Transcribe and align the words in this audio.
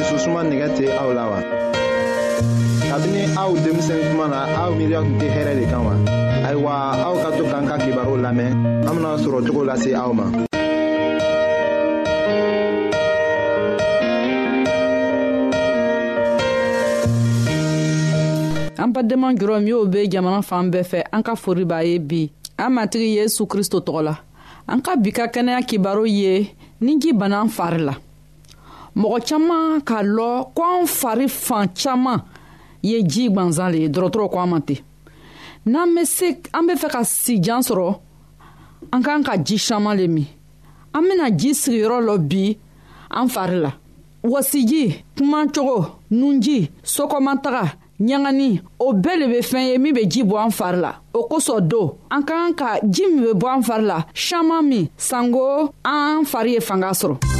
dususuma 0.00 0.40
nɛgɛ 0.48 0.68
tɛ 0.76 0.84
aw 1.02 1.10
la 1.18 1.24
wa. 1.30 1.38
kabini 2.90 3.22
aw 3.36 3.50
denmisɛnni 3.62 4.04
kuma 4.10 4.26
na 4.32 4.40
aw 4.64 4.70
miiriya 4.76 5.00
tun 5.04 5.16
tɛ 5.20 5.26
hɛrɛ 5.36 5.52
de 5.60 5.64
kan 5.70 5.82
wa. 5.86 5.94
ayiwa 6.48 6.72
aw 7.06 7.14
ka 7.22 7.28
to 7.36 7.42
k'an 7.50 7.64
ka 7.68 7.76
kibaru 7.84 8.14
lamɛn 8.24 8.50
an 8.88 8.92
bena 8.96 9.12
sɔrɔ 9.24 9.38
cogo 9.46 9.62
lase 9.68 9.90
aw 9.94 10.10
ma. 10.16 10.24
an 18.80 18.90
badenma 18.94 19.28
jɔrɔ 19.36 19.56
minw 19.64 19.84
be 19.92 20.08
jamana 20.08 20.40
fan 20.42 20.70
bɛɛ 20.72 20.82
fɛ 20.90 21.00
an 21.12 21.22
ka 21.22 21.34
fori 21.36 21.64
b'a 21.64 21.84
ye 21.84 21.98
bi 21.98 22.30
an 22.58 22.70
matigi 22.72 23.18
yesu 23.20 23.46
kristo 23.46 23.80
tɔgɔ 23.84 24.02
la 24.04 24.16
an 24.66 24.80
ka 24.80 24.96
bi 24.96 25.10
ka 25.12 25.26
kɛnɛya 25.26 25.60
kibaru 25.68 26.06
ye 26.08 26.54
ni 26.80 26.98
ji 26.98 27.12
banna 27.12 27.42
an 27.42 27.48
fari 27.48 27.82
la 27.84 27.94
mɔgɔ 28.96 29.18
caman 29.28 29.80
k'a 29.82 30.02
lɔ 30.02 30.52
ko 30.54 30.62
an 30.80 30.86
fari 30.86 31.28
fan 31.30 31.68
caman 31.74 32.22
ye 32.82 33.02
ji 33.02 33.28
gwanzan 33.28 33.72
le 33.72 33.78
ye 33.80 33.88
dɔgɔtɔrɔw 33.88 34.30
ko 34.32 34.38
an 34.40 34.50
ma 34.50 34.60
ten 34.60 34.76
n'an 35.66 35.94
bɛ 35.94 36.04
se 36.06 36.28
an 36.52 36.66
bɛ 36.66 36.76
fɛ 36.78 36.88
ka 36.90 36.98
sijan 37.04 37.60
sɔrɔ 37.62 37.98
an 38.92 39.02
k'an 39.02 39.22
ka 39.24 39.36
ji 39.38 39.56
caman 39.58 39.96
le 39.96 40.06
min 40.08 40.26
an 40.94 41.02
bɛna 41.04 41.36
ji 41.36 41.50
sigiyɔrɔ 41.54 42.00
lɔ 42.04 42.18
bi 42.28 42.56
an 43.10 43.28
fari 43.28 43.60
la 43.62 43.72
wɔsiji 44.24 45.04
kumacogo 45.16 45.96
nunji 46.10 46.70
sokɔmataga 46.82 47.76
ɲagani 48.00 48.60
o 48.78 48.92
bɛɛ 48.94 49.16
le 49.20 49.26
be 49.28 49.34
fɛn 49.40 49.68
ye 49.72 49.78
min 49.78 49.94
be 49.94 50.06
ji 50.08 50.24
bɔ 50.24 50.44
an 50.46 50.50
fari 50.50 50.80
la 50.80 50.94
o 51.14 51.28
kosɔn 51.30 51.60
do 51.68 51.92
an 52.10 52.22
k'an 52.24 52.54
ka 52.56 52.78
ji 52.88 53.06
min 53.06 53.22
be 53.24 53.32
bɔ 53.38 53.54
an 53.56 53.62
fari 53.62 53.84
la 53.84 54.04
saman 54.14 54.62
min 54.68 54.88
sanko 54.96 55.72
an 55.84 56.24
fari 56.24 56.52
ye 56.54 56.60
fanga 56.60 56.88
sɔrɔ 56.90 57.39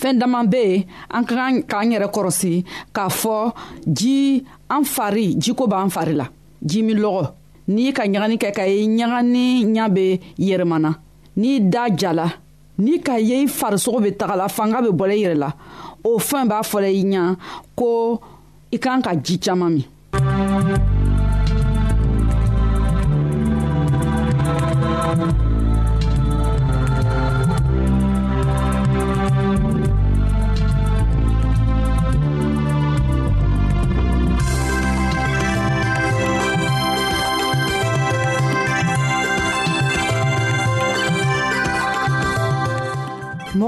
fɛɛn 0.00 0.18
dama 0.18 0.44
be 0.44 0.56
yen 0.62 0.84
an 1.12 1.24
ka 1.24 1.34
kan 1.34 1.62
k'an 1.70 1.90
yɛrɛ 1.92 2.08
kɔrɔsi 2.14 2.64
k'a 2.94 3.08
fɔ 3.20 3.52
ji 3.86 4.42
an 4.68 4.84
fari 4.84 5.34
jiko 5.38 5.66
b'an 5.66 5.90
fari 5.90 6.14
la 6.16 6.26
ji 6.64 6.82
min 6.82 6.98
lɔgɔ 6.98 7.22
n'i 7.68 7.92
ka 7.92 8.02
ɲagani 8.04 8.36
kɛ 8.38 8.52
ka 8.56 8.62
ye 8.66 8.86
ɲagani 8.86 9.64
ɲa 9.76 9.88
be 9.94 10.20
yɛrɛmana 10.38 10.90
n'i 11.36 11.60
da 11.70 11.88
jala 11.94 12.26
n'i 12.78 12.98
ka 13.00 13.14
ye 13.18 13.42
i 13.44 13.46
farisogo 13.46 14.00
be 14.02 14.10
taga 14.16 14.36
la 14.36 14.48
fanga 14.48 14.80
be 14.82 14.88
bɔla 14.88 15.12
i 15.14 15.20
yɛrɛ 15.24 15.34
la 15.36 15.52
o 16.04 16.18
fɛn 16.18 16.48
b'a 16.48 16.62
fɔla 16.62 16.90
i 17.00 17.04
ɲa 17.04 17.36
ko 17.76 18.20
i 18.72 18.78
kan 18.78 19.02
ka 19.02 19.12
ji 19.22 19.38
caaman 19.38 19.70
min 19.70 19.84
thank 25.20 25.38
you 25.44 25.49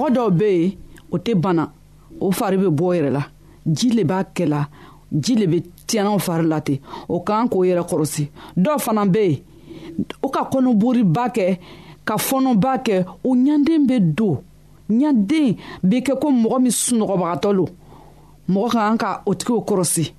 mɔgɔ 0.02 0.14
dɔw 0.16 0.28
be 0.38 0.44
yen 0.50 0.76
o 1.10 1.16
tɛ 1.19 1.32
bana 1.43 1.72
o 2.20 2.31
fari 2.32 2.56
be 2.56 2.69
bɔ 2.69 2.87
yɛrɛ 2.96 3.10
la 3.12 3.22
ji 3.66 3.90
le 3.90 4.04
b'a 4.04 4.25
kɛla 4.34 4.69
ji 5.22 5.34
le 5.37 5.46
be 5.46 5.60
tiɲɛnaw 5.87 6.19
fari 6.19 6.46
la 6.46 6.60
ten 6.60 6.78
o 7.08 7.20
k'an 7.20 7.46
k'o 7.49 7.60
yɛrɛ 7.69 7.82
kɔrɔsi 7.88 8.28
dɔw 8.56 8.78
fana 8.81 9.06
be 9.06 9.19
yen 9.25 9.38
o 10.22 10.28
ka 10.28 10.49
kɔnɔboriba 10.50 11.25
kɛ 11.37 11.58
ka 12.04 12.16
fɔnɔba 12.16 12.78
kɛ 12.84 13.04
o 13.25 13.34
ɲanden 13.34 13.87
be 13.87 14.00
don 14.00 14.43
ɲaden 14.90 15.56
be 15.88 16.00
kɛ 16.02 16.19
ko 16.20 16.28
mɔgɔ 16.31 16.58
min 16.62 16.72
sunɔgɔbagatɔ 16.72 17.52
lo 17.56 17.66
mɔgɔ 18.50 18.69
ka 18.72 18.78
kan 18.88 18.96
ka 18.99 19.22
o 19.26 19.34
tigiw 19.34 19.60
kɔrɔsi 19.69 20.10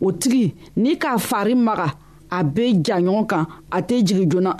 o 0.00 0.10
tigi 0.12 0.52
n'i 0.76 0.96
k'a 0.98 1.18
fari 1.18 1.54
maga 1.54 1.94
a 2.30 2.42
be 2.42 2.72
ja 2.84 2.96
ɲɔgɔn 2.98 3.26
kan 3.28 3.46
a 3.70 3.80
tɛ 3.82 4.04
jigi 4.04 4.26
joona 4.28 4.56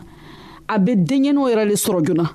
a 0.69 0.79
be 0.79 0.95
denɲɛniw 0.95 1.49
yɛrɛ 1.51 1.65
le 1.67 1.75
sɔrɔ 1.75 2.01
joona 2.07 2.35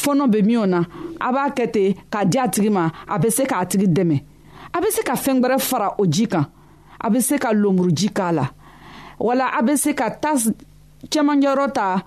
fɔɔnɔ 0.00 0.24
bɛ 0.32 0.38
min 0.46 0.56
o 0.62 0.66
na 0.66 0.80
a 1.20 1.32
b'a 1.32 1.50
kɛ 1.56 1.64
ten 1.72 1.94
k'a 2.10 2.24
di 2.28 2.38
a 2.38 2.48
tigi 2.48 2.70
ma 2.72 2.90
a 3.06 3.18
bɛ 3.18 3.30
se 3.32 3.42
k'a 3.44 3.64
tigi 3.70 3.86
dɛmɛ 3.86 4.16
a 4.74 4.80
bɛ 4.80 4.88
se 4.92 5.02
ka 5.02 5.12
fɛn 5.14 5.40
wɛrɛ 5.42 5.56
fara 5.60 5.94
o 5.98 6.06
ji 6.06 6.26
kan 6.26 6.46
a 7.00 7.06
bɛ 7.10 7.20
se 7.22 7.38
ka 7.38 7.50
lenburuji 7.52 8.08
k'a 8.10 8.32
la 8.34 8.48
wala 9.18 9.50
a 9.58 9.62
bɛ 9.62 9.76
se 9.78 9.92
ka 9.94 10.08
tas 10.10 10.50
cɛmanjɛyɔrɔ 11.10 11.72
ta 11.74 12.02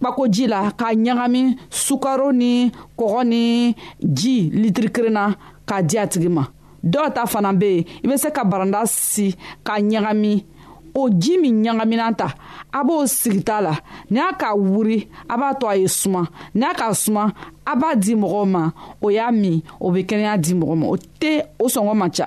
kpakoji 0.00 0.46
la 0.48 0.70
k'a 0.76 0.94
ɲagami 0.94 1.56
sukaro 1.70 2.32
ni 2.34 2.70
kɔgɔ 2.98 3.22
ni 3.26 3.74
ji 4.12 4.50
litiri 4.50 4.90
kelen 4.90 5.12
na 5.14 5.34
k'a 5.66 5.82
di 5.86 5.96
a 5.98 6.06
tigi 6.06 6.28
ma 6.28 6.44
dɔw 6.84 7.14
ta 7.14 7.24
fana 7.26 7.52
bɛ 7.54 7.64
yen 7.64 7.84
i 8.04 8.06
bɛ 8.08 8.16
se 8.18 8.28
ka 8.30 8.42
baranda 8.44 8.82
si 8.88 9.34
k'a 9.64 9.78
ɲagami 9.78 10.44
o 10.94 11.08
ji 11.10 11.38
min 11.42 11.62
ɲagamina 11.64 12.06
ta 12.20 12.28
a 12.72 12.80
b'o 12.86 12.96
sigita 13.18 13.56
la 13.66 13.74
ni 14.10 14.18
a 14.20 14.28
ka 14.40 14.48
wuri 14.68 14.98
a 15.28 15.34
b'a 15.40 15.48
to 15.60 15.66
a 15.68 15.74
ye 15.80 15.88
suma 16.00 16.22
ni 16.56 16.64
a 16.68 16.74
ka 16.78 16.86
suma 17.02 17.24
a 17.70 17.76
b'a 17.80 17.90
di 18.02 18.12
mɔgɔw 18.20 18.46
ma 18.54 18.62
o 19.04 19.10
y'a 19.16 19.26
min 19.40 19.56
o 19.84 19.92
bɛ 19.94 20.00
kɛnɛya 20.08 20.32
di 20.44 20.52
mɔgɔ 20.60 20.74
ma 20.80 20.86
o 20.86 20.96
tɛ 21.20 21.32
o 21.62 21.68
sɔngɔ 21.74 21.94
man 21.98 22.10
ca 22.16 22.26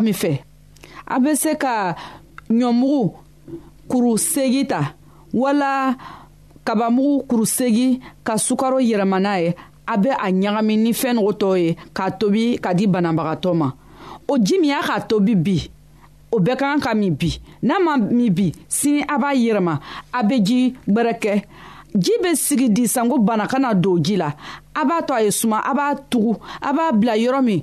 min 0.04 0.12
fɛ 0.12 0.40
a 1.14 1.18
bɛ 1.18 1.34
se 1.36 1.54
ka 1.56 1.94
ɲɔmugu 2.48 3.12
kuru 3.88 4.16
segi 4.18 4.66
ta 4.66 4.94
wala 5.32 5.96
kabamugu 6.64 7.26
kuru 7.28 7.44
segi 7.46 8.00
ka 8.24 8.34
sukaro 8.36 8.78
yɛlɛma 8.80 9.18
n'a 9.20 9.40
ye 9.40 9.54
a 9.86 9.96
bɛ 9.98 10.10
a 10.16 10.30
ɲagami 10.32 10.76
ni 10.78 10.92
fɛn 10.92 11.14
nugu 11.16 11.32
tɔw 11.38 11.54
ye 11.58 11.76
k'a 11.94 12.10
tobi 12.18 12.58
ka 12.60 12.72
di 12.74 12.86
banabagatɔ 12.86 13.54
ma 13.54 13.72
o 14.28 14.38
ji 14.38 14.58
min 14.60 14.70
y'a 14.70 14.80
k'a 14.82 15.00
tobi 15.08 15.34
bi 15.36 15.68
o 16.32 16.38
bɛɛ 16.40 16.56
ka 16.58 16.66
kan 16.72 16.80
ka 16.80 16.94
min 16.94 17.14
bi 17.14 17.30
n'a 17.62 17.80
ma 17.84 17.96
min 17.96 18.30
bi 18.32 18.52
sini 18.68 19.02
a 19.02 19.18
b'a 19.18 19.34
yɛrɛma 19.34 19.80
a 20.14 20.22
bɛ 20.22 20.42
ji 20.44 20.74
gbɛrɛ 20.88 21.12
kɛ 21.20 21.44
ji 21.98 22.12
bɛ 22.22 22.34
sigi 22.36 22.68
di 22.70 22.86
sanko 22.86 23.18
bana 23.18 23.46
kana 23.48 23.74
don 23.74 24.00
ji 24.02 24.16
la 24.16 24.32
a 24.74 24.84
b'a 24.84 25.02
to 25.06 25.12
a 25.14 25.22
ye 25.22 25.30
suma 25.30 25.58
a 25.64 25.74
b'a 25.74 26.00
tugu 26.08 26.36
a 26.62 26.72
b'a 26.72 26.92
bila 26.98 27.16
yɔrɔ 27.16 27.42
min 27.44 27.62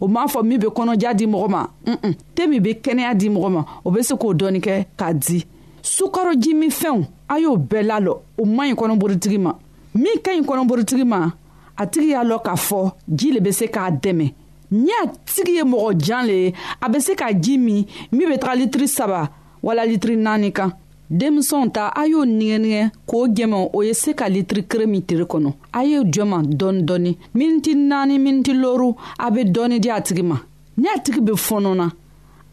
o 0.00 0.08
m'a 0.08 0.26
fɔ 0.28 0.42
min 0.42 0.58
bɛ 0.58 0.68
kɔnɔja 0.70 1.14
di 1.14 1.26
mɔgɔ 1.26 1.48
ma 1.48 1.62
un 1.86 2.12
te 2.34 2.46
min 2.46 2.60
bɛ 2.60 2.80
kɛnɛya 2.82 3.14
di 3.14 3.28
mɔgɔ 3.28 3.48
ma 3.52 3.64
o 3.84 3.90
bɛ 3.90 4.02
se 4.02 4.14
k'o 4.14 4.34
dɔɔni 4.34 4.60
kɛ 4.60 4.84
k'a 4.96 5.12
di 5.14 5.44
sukaroji 5.82 6.54
min 6.54 6.70
fɛnw 6.70 7.04
a 7.28 7.38
y'o 7.38 7.56
bɛɛ 7.56 7.82
lalɔ 7.86 8.20
o 8.38 8.44
man 8.44 8.72
ɲi 8.72 8.74
kɔnɔborotigi 8.74 9.38
ma 9.38 9.52
min 9.94 10.18
ka 10.22 10.32
ɲi 10.32 10.42
kɔnɔborotigi 10.44 11.04
ma 11.06 11.32
a 11.78 11.86
tigi 11.86 12.10
y'a 12.10 12.24
lɔ 12.24 12.42
k'a 12.44 12.56
fɔ 12.56 12.92
ji 13.14 13.32
le 13.32 13.40
bɛ 13.40 13.52
se 13.54 13.64
k'a 13.66 13.90
dɛmɛ 14.00 14.32
ni 14.72 14.90
a 15.02 15.06
tigi 15.24 15.54
ye 15.56 15.62
mɔgɔ 15.62 15.96
jan 16.00 16.26
le 16.26 16.32
ye 16.32 16.54
a 16.82 16.88
bɛ 16.90 17.00
se 17.00 17.14
ka 17.14 17.32
ji 17.32 17.56
min 17.58 17.84
min 18.10 18.28
bɛ 18.28 18.38
taga 18.40 18.56
litiri 18.60 18.88
saba 18.88 19.30
wala 19.62 19.82
litiri 19.86 20.16
naani 20.16 20.50
kan 20.52 20.72
denmisɛnw 21.14 21.70
ta 21.70 21.88
a 21.94 22.06
y'o 22.06 22.24
nigɛnigɛ 22.24 22.90
k'o 23.06 23.28
jɛmɛ 23.28 23.70
o 23.72 23.82
ye 23.82 23.94
se 23.94 24.14
ka 24.14 24.26
litiri 24.28 24.64
kere 24.66 24.86
min 24.86 25.02
tiri 25.02 25.22
kɔnɔ 25.24 25.52
a 25.72 25.84
y'o 25.84 26.02
jɔma 26.02 26.42
dɔɔni 26.42 26.82
dɔɔni 26.82 27.16
miniti 27.34 27.74
naani 27.76 28.18
miniti 28.18 28.52
loru 28.52 28.94
a 29.18 29.30
be 29.30 29.44
dɔɔni 29.44 29.78
di 29.80 29.88
a 29.90 30.00
tigi 30.00 30.22
ma 30.24 30.36
ni 30.76 30.86
a 30.88 30.98
tigi 30.98 31.20
be 31.24 31.32
fɔnɔ 31.32 31.76
na 31.76 31.90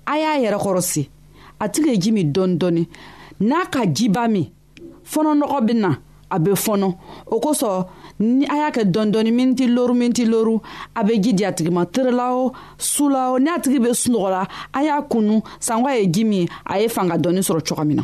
a 0.06 0.18
y'a 0.20 0.38
yɛrɛ 0.44 0.60
kɔrɔsi 0.62 1.10
a 1.60 1.70
tigi 1.70 1.88
ye 1.90 1.98
ji 1.98 2.12
min 2.12 2.32
dɔɔni 2.32 2.58
dɔɔni 2.58 2.88
n'a 3.40 3.66
ka 3.72 3.82
jiba 3.92 4.28
min 4.32 4.46
fɔnɔnɔgɔ 5.06 5.66
be 5.66 5.74
na 5.74 5.98
a 6.30 6.38
be 6.40 6.52
fɔnɔ 6.52 6.94
o 7.32 7.40
kosɔn 7.40 7.86
ni 8.20 8.46
a 8.46 8.56
y'a 8.58 8.70
kɛ 8.72 8.84
dɔndɔni 8.92 9.32
miniti 9.32 9.66
loru 9.68 9.96
miniti 9.96 10.24
loru 10.26 10.62
a 10.96 11.04
be 11.04 11.18
ji 11.20 11.34
di 11.34 11.44
a 11.46 11.52
tigi 11.52 11.72
ma 11.72 11.86
terela 11.88 12.30
o 12.36 12.52
su 12.78 13.10
la 13.10 13.32
o 13.32 13.38
ni 13.40 13.50
a 13.50 13.58
tigi 13.60 13.80
be 13.82 13.90
sunɔgɔla 13.92 14.48
a 14.72 14.84
y'a 14.84 15.02
kunu 15.02 15.42
sanko 15.60 15.88
a 15.90 15.98
ye 16.00 16.06
ji 16.06 16.24
min 16.24 16.48
a 16.68 16.78
ye 16.80 16.88
fanga 16.88 17.18
dɔɔni 17.18 17.40
sɔrɔ 17.42 17.64
coga 17.68 17.84
min 17.84 17.96
na 17.98 18.04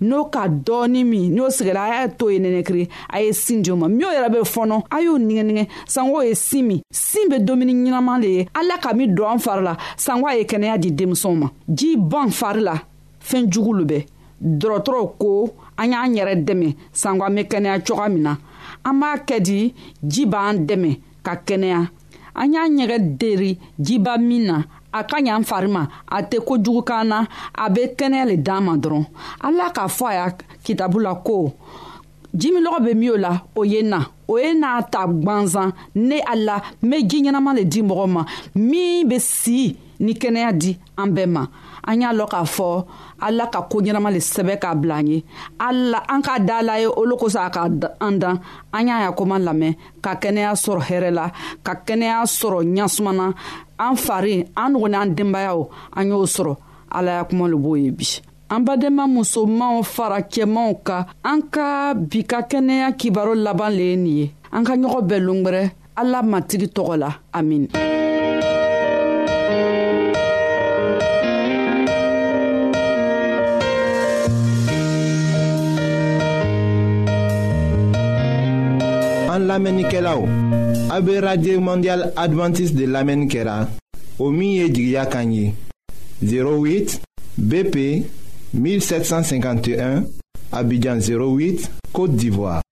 n'o 0.00 0.24
ka 0.26 0.48
dɔɔni 0.48 1.04
min 1.04 1.34
n'o 1.34 1.50
sigila 1.50 1.82
a 1.84 2.02
y'a 2.02 2.08
to 2.08 2.30
ye 2.30 2.38
nɛnɛkiri 2.38 2.88
a 3.12 3.20
ye 3.22 3.32
sin 3.32 3.60
di 3.62 3.70
o 3.72 3.76
ma 3.76 3.88
min 3.88 4.04
o 4.04 4.10
yɛrɛ 4.12 4.28
bɛ 4.32 4.38
fɔnɔ 4.46 4.82
a 4.90 5.00
y'o 5.00 5.18
nigɛnigɛ 5.18 5.66
sanko 5.86 6.20
ye 6.22 6.34
sin 6.34 6.62
min 6.68 6.80
sin 6.90 7.28
bɛ 7.28 7.44
dumuni 7.44 7.72
ɲɛnaman 7.74 8.20
de 8.22 8.26
ye 8.28 8.48
ala 8.54 8.78
ka 8.80 8.92
min 8.94 9.08
don 9.14 9.28
an 9.32 9.38
fari 9.38 9.62
la 9.64 9.76
sanko 9.96 10.28
a 10.28 10.36
ye 10.36 10.44
kɛnɛya 10.44 10.78
di 10.80 10.90
denmisɛnw 10.92 11.34
ma 11.36 11.48
ji 11.74 11.96
ban 11.96 12.30
fari 12.30 12.60
la 12.60 12.74
fɛn 13.20 13.50
jugu 13.50 13.72
lo 13.72 13.84
bɛ 13.84 14.06
dɔgɔtɔrɔw 14.40 15.10
ko 15.18 15.52
an 15.76 15.90
y'an 15.92 16.14
yɛrɛ 16.14 16.44
dɛmɛ 16.44 16.76
sanko 16.92 17.24
an 17.24 17.34
bɛ 17.36 17.42
kɛnɛya 17.48 17.80
cogoya 17.86 18.08
min 18.08 18.22
na 18.22 18.36
an 18.84 19.00
b'a 19.00 19.18
kɛ 19.26 19.40
di 19.42 19.74
ji 20.06 20.26
b'an 20.26 20.64
dɛmɛ 20.66 20.98
ka 21.24 21.34
kɛnɛya 21.44 21.90
an 22.36 22.52
y'an 22.54 22.78
yɛrɛ 22.78 23.16
deri 23.18 23.58
jiba 23.80 24.16
min 24.18 24.46
na 24.46 24.62
a 24.92 25.00
ka 25.04 25.16
ɲa 25.26 25.34
n 25.40 25.44
fari 25.48 25.68
ma 25.74 25.82
a 26.06 26.18
tɛ 26.30 26.36
kojugu 26.48 26.80
kan 26.88 27.04
na 27.10 27.18
a 27.54 27.64
be 27.74 27.82
kɛnɛya 27.98 28.24
le 28.30 28.36
d'an 28.46 28.60
ma 28.66 28.74
dɔrɔn 28.82 29.04
ala 29.46 29.66
k'a 29.76 29.84
fɔ 29.96 30.04
a 30.10 30.14
y'a 30.18 30.26
kitabu 30.64 30.98
la 31.04 31.12
ko 31.26 31.36
jiminɔgɔ 32.40 32.78
be 32.84 32.92
min 32.94 33.10
o 33.10 33.16
la 33.16 33.32
o 33.58 33.62
ye 33.64 33.82
na 33.82 34.00
o 34.28 34.36
ye 34.38 34.52
n'a 34.54 34.82
ta 34.92 35.06
gwanzan 35.06 35.72
ne 35.96 36.18
a 36.32 36.36
la 36.36 36.56
n 36.82 36.88
be 36.90 36.96
ji 37.06 37.22
ɲɛnaman 37.22 37.54
le 37.56 37.64
di 37.64 37.82
mɔgɔ 37.82 38.06
ma 38.08 38.24
min 38.56 39.06
be 39.08 39.18
si 39.18 39.76
ni 40.00 40.14
kɛnɛya 40.14 40.52
di 40.60 40.78
an 40.96 41.08
bɛɛ 41.14 41.26
ma 41.28 41.46
an 41.86 42.00
y'a 42.00 42.12
lɔn 42.12 42.28
k'a 42.28 42.44
fɔ 42.44 42.84
ala 43.20 43.46
ka 43.50 43.62
koo 43.68 43.80
ɲɛnama 43.82 44.10
le 44.12 44.20
sɛbɛ 44.32 44.56
k'a 44.60 44.74
bila 44.80 44.96
an 44.96 45.06
ye 45.06 45.24
ala 45.58 46.02
an 46.08 46.22
k'a 46.22 46.38
da 46.46 46.60
la 46.62 46.76
ye 46.80 46.86
olu 46.86 47.14
kosɔn 47.16 47.44
a 47.46 47.50
ka 47.50 47.68
an 48.00 48.16
dan 48.18 48.40
an 48.72 48.86
y'a 48.88 49.00
ya 49.04 49.12
koman 49.12 49.44
lamɛn 49.44 49.76
ka 50.00 50.14
kɛnɛya 50.16 50.56
sɔrɔ 50.56 50.80
hɛrɛ 50.88 51.10
la 51.12 51.30
ka 51.62 51.74
kɛnɛya 51.84 52.24
sɔrɔ 52.24 52.64
ɲasumana 52.76 53.34
an 53.78 53.94
fari 54.02 54.34
an 54.56 54.70
nɔgɔ 54.74 54.88
n'an 54.92 55.08
denbayaw 55.16 55.58
an 55.98 56.08
y'o 56.08 56.18
sɔrɔ 56.34 56.56
ala 56.90 57.10
ya 57.18 57.24
kuma 57.24 57.46
le 57.48 57.56
b'o 57.56 57.76
ye 57.82 57.90
bi 57.90 58.04
an 58.50 58.60
badenma 58.64 59.04
musomanw 59.06 59.82
fara 59.84 60.20
cɛmanw 60.22 60.82
kan 60.84 61.06
an 61.24 61.42
ka 61.50 61.94
bi 61.94 62.22
ka 62.24 62.42
kɛnɛya 62.42 62.96
kibaro 62.98 63.34
laban 63.36 63.70
le 63.70 63.82
ye 63.82 63.96
nin 63.96 64.16
ye 64.16 64.30
an 64.52 64.64
ka 64.64 64.74
ɲɔgɔn 64.74 65.06
bɛɛ 65.06 65.18
longwɛrɛ 65.18 65.70
ala 65.96 66.22
matigi 66.22 66.66
tɔgɔ 66.74 66.96
la 66.98 67.10
amin 67.32 67.68
an 79.28 79.46
lamɛnnikɛlaw 79.46 80.66
A 80.90 81.02
be 81.02 81.20
radye 81.20 81.58
mondyal 81.58 82.12
Adventist 82.16 82.74
de 82.74 82.86
lamen 82.86 83.26
kera 83.28 83.68
O 84.18 84.28
miye 84.30 84.68
djigya 84.70 85.06
kanyi 85.06 85.54
08 86.24 87.00
BP 87.36 87.76
1751 88.56 90.04
Abidjan 90.50 90.96
08, 90.98 91.70
Kote 91.92 92.16
d'Ivoire 92.16 92.62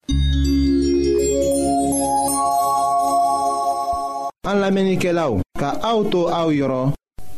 An 4.48 4.60
lamenike 4.62 5.12
la 5.12 5.28
ou 5.30 5.42
Ka 5.58 5.74
auto 5.84 6.28
a 6.32 6.46
ou 6.48 6.56
yoro 6.56 6.92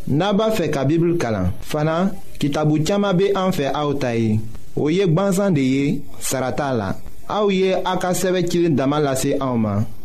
Naba 0.07 0.53
fe 0.55 0.71
ka 0.73 0.85
bibil 0.85 1.19
kalan 1.19 1.51
Fana, 1.61 1.99
ki 2.39 2.51
tabu 2.55 2.79
tchama 2.85 3.11
be 3.15 3.33
an 3.35 3.51
fe 3.51 3.67
a 3.67 3.83
ou 3.89 3.99
tayi 3.99 4.39
Ou 4.77 4.93
yek 4.95 5.11
bansan 5.11 5.51
de 5.51 5.61
ye, 5.67 6.01
sarata 6.21 6.71
la 6.73 6.93
A 7.29 7.43
ou 7.43 7.51
ye 7.51 7.75
akasewe 7.85 8.45
kilin 8.47 8.77
damalase 8.79 9.35
a 9.41 9.47
ou 9.51 9.59
ma 9.59 9.81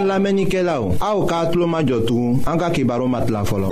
An 0.00 0.06
lamenike 0.06 0.62
la 0.64 0.80
ou, 0.80 0.94
a 0.98 1.08
ou 1.14 1.26
ka 1.28 1.40
atlo 1.44 1.66
ma 1.68 1.82
jotou, 1.84 2.32
an 2.48 2.58
ka 2.60 2.70
ki 2.72 2.84
baro 2.88 3.06
mat 3.06 3.28
la 3.28 3.42
folon. 3.44 3.68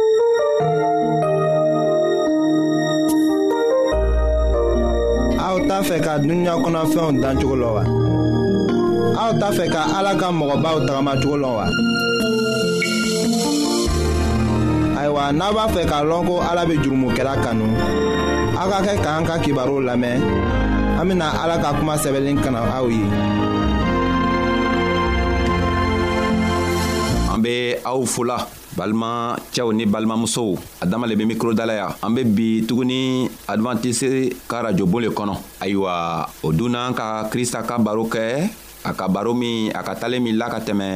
A 5.40 5.46
ou 5.54 5.62
ta 5.70 5.78
fe 5.88 5.96
ka 6.04 6.18
dunya 6.18 6.52
konan 6.60 6.84
fe 6.92 6.98
yon 7.00 7.22
dan 7.22 7.40
chokolo 7.40 7.70
wa. 7.78 7.84
A 9.16 9.22
ou 9.30 9.38
ta 9.40 9.48
fe 9.56 9.70
ka 9.72 9.86
alaka 9.98 10.28
mwoba 10.30 10.74
ou 10.76 10.84
trama 10.84 11.16
chokolo 11.22 11.54
wa. 11.58 11.66
Aywa, 15.00 15.32
naba 15.32 15.64
fe 15.72 15.86
ka 15.88 16.02
lonko 16.04 16.42
alabe 16.50 16.76
jurumu 16.84 17.08
ke 17.16 17.24
la 17.24 17.36
kanou. 17.40 17.72
A 18.60 18.68
ka 18.70 18.82
ke 18.84 19.00
ka 19.02 19.16
an 19.16 19.24
ka 19.24 19.38
ki 19.40 19.56
baro 19.56 19.80
lamen, 19.80 20.20
amina 21.00 21.32
alaka 21.44 21.72
kuma 21.80 21.96
sebelin 21.96 22.36
kanan 22.42 22.68
a 22.68 22.80
ou 22.84 22.90
ye. 22.92 23.46
an 27.38 27.42
be 27.42 27.78
aw 27.86 28.02
fola 28.04 28.36
balima 28.74 29.34
cɛw 29.54 29.70
ni 29.72 29.86
balimamusow 29.86 30.58
a 30.82 30.86
dama 30.86 31.06
le 31.06 31.14
be 31.16 31.22
mikro 31.24 31.54
dalaya 31.54 31.94
an 32.02 32.10
be 32.14 32.24
bi 32.26 32.66
tuguni 32.66 33.30
advantise 33.46 34.34
ka 34.50 34.60
rajobon 34.62 35.00
le 35.02 35.08
kɔnɔ 35.10 35.34
ayiwa 35.62 36.28
o 36.42 36.52
dunnan 36.52 36.94
ka 36.94 37.30
krista 37.30 37.62
ka 37.62 37.78
baro 37.78 38.04
kɛ 38.10 38.50
a 38.88 38.94
ka 38.96 39.04
baro 39.06 39.36
min 39.36 39.68
a 39.76 39.84
ka 39.84 39.92
talen 40.00 40.24
min 40.24 40.32
la 40.40 40.48
ka 40.48 40.58
tɛmɛ 40.64 40.90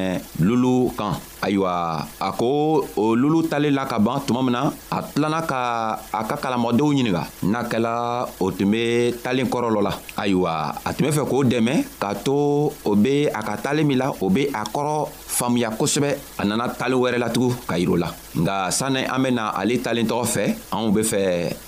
lulu 0.49 0.89
kan 0.97 1.13
ayiwa 1.45 2.01
a 2.21 2.29
ko 2.33 2.81
o 2.97 3.13
lulu 3.15 3.45
talen 3.45 3.75
la 3.77 3.85
ka 3.85 4.01
ban 4.01 4.21
tuma 4.27 4.41
min 4.43 4.53
na 4.57 4.73
a 4.91 4.99
tilana 5.05 5.45
ka 5.45 5.61
a 6.09 6.21
ka 6.25 6.37
kalamɔdenw 6.41 6.89
ɲininga 6.97 7.25
n'a 7.53 7.61
kɛla 7.71 7.95
o 8.41 8.51
tun 8.51 8.71
be 8.73 9.13
talen 9.23 9.45
kɔrɔ 9.47 9.69
lɔ 9.77 9.81
la 9.85 9.93
ayiwa 10.17 10.53
a 10.89 10.91
tun 10.97 11.05
be 11.07 11.13
fɛ 11.13 11.23
k'o 11.29 11.45
dɛmɛ 11.45 11.75
k'a 12.01 12.13
to 12.25 12.73
o 12.89 12.93
be 12.97 13.27
a 13.29 13.41
ka 13.45 13.57
talen 13.61 13.85
min 13.87 13.99
la 13.99 14.09
o 14.21 14.29
be 14.33 14.47
a 14.49 14.63
kɔrɔ 14.73 14.97
faamuya 15.37 15.71
kosɛbɛ 15.77 16.41
a 16.41 16.43
nana 16.49 16.69
talen 16.73 16.97
wɛrɛ 16.99 17.21
latugun 17.21 17.53
ka 17.69 17.77
yiro 17.77 17.99
la 18.01 18.09
nga 18.41 18.71
sanni 18.73 19.05
an 19.05 19.21
bena 19.23 19.53
ale 19.55 19.77
talen 19.85 20.07
tɔgɔ 20.09 20.25
fɛ 20.35 20.45
anw 20.73 20.93
be 20.97 21.03
fɛ 21.05 21.21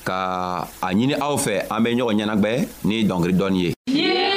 ka 0.04 0.62
a 0.82 0.86
ɲini 0.88 1.20
aw 1.20 1.36
fɛ 1.36 1.66
an 1.70 1.82
be 1.84 1.88
ɲɔgɔn 1.92 2.16
ɲɛnagwɛ 2.20 2.52
ni 2.88 3.04
dɔnkiri 3.04 3.34
dɔɔni 3.36 3.60
ye 3.64 3.72
yeah! 3.92 4.33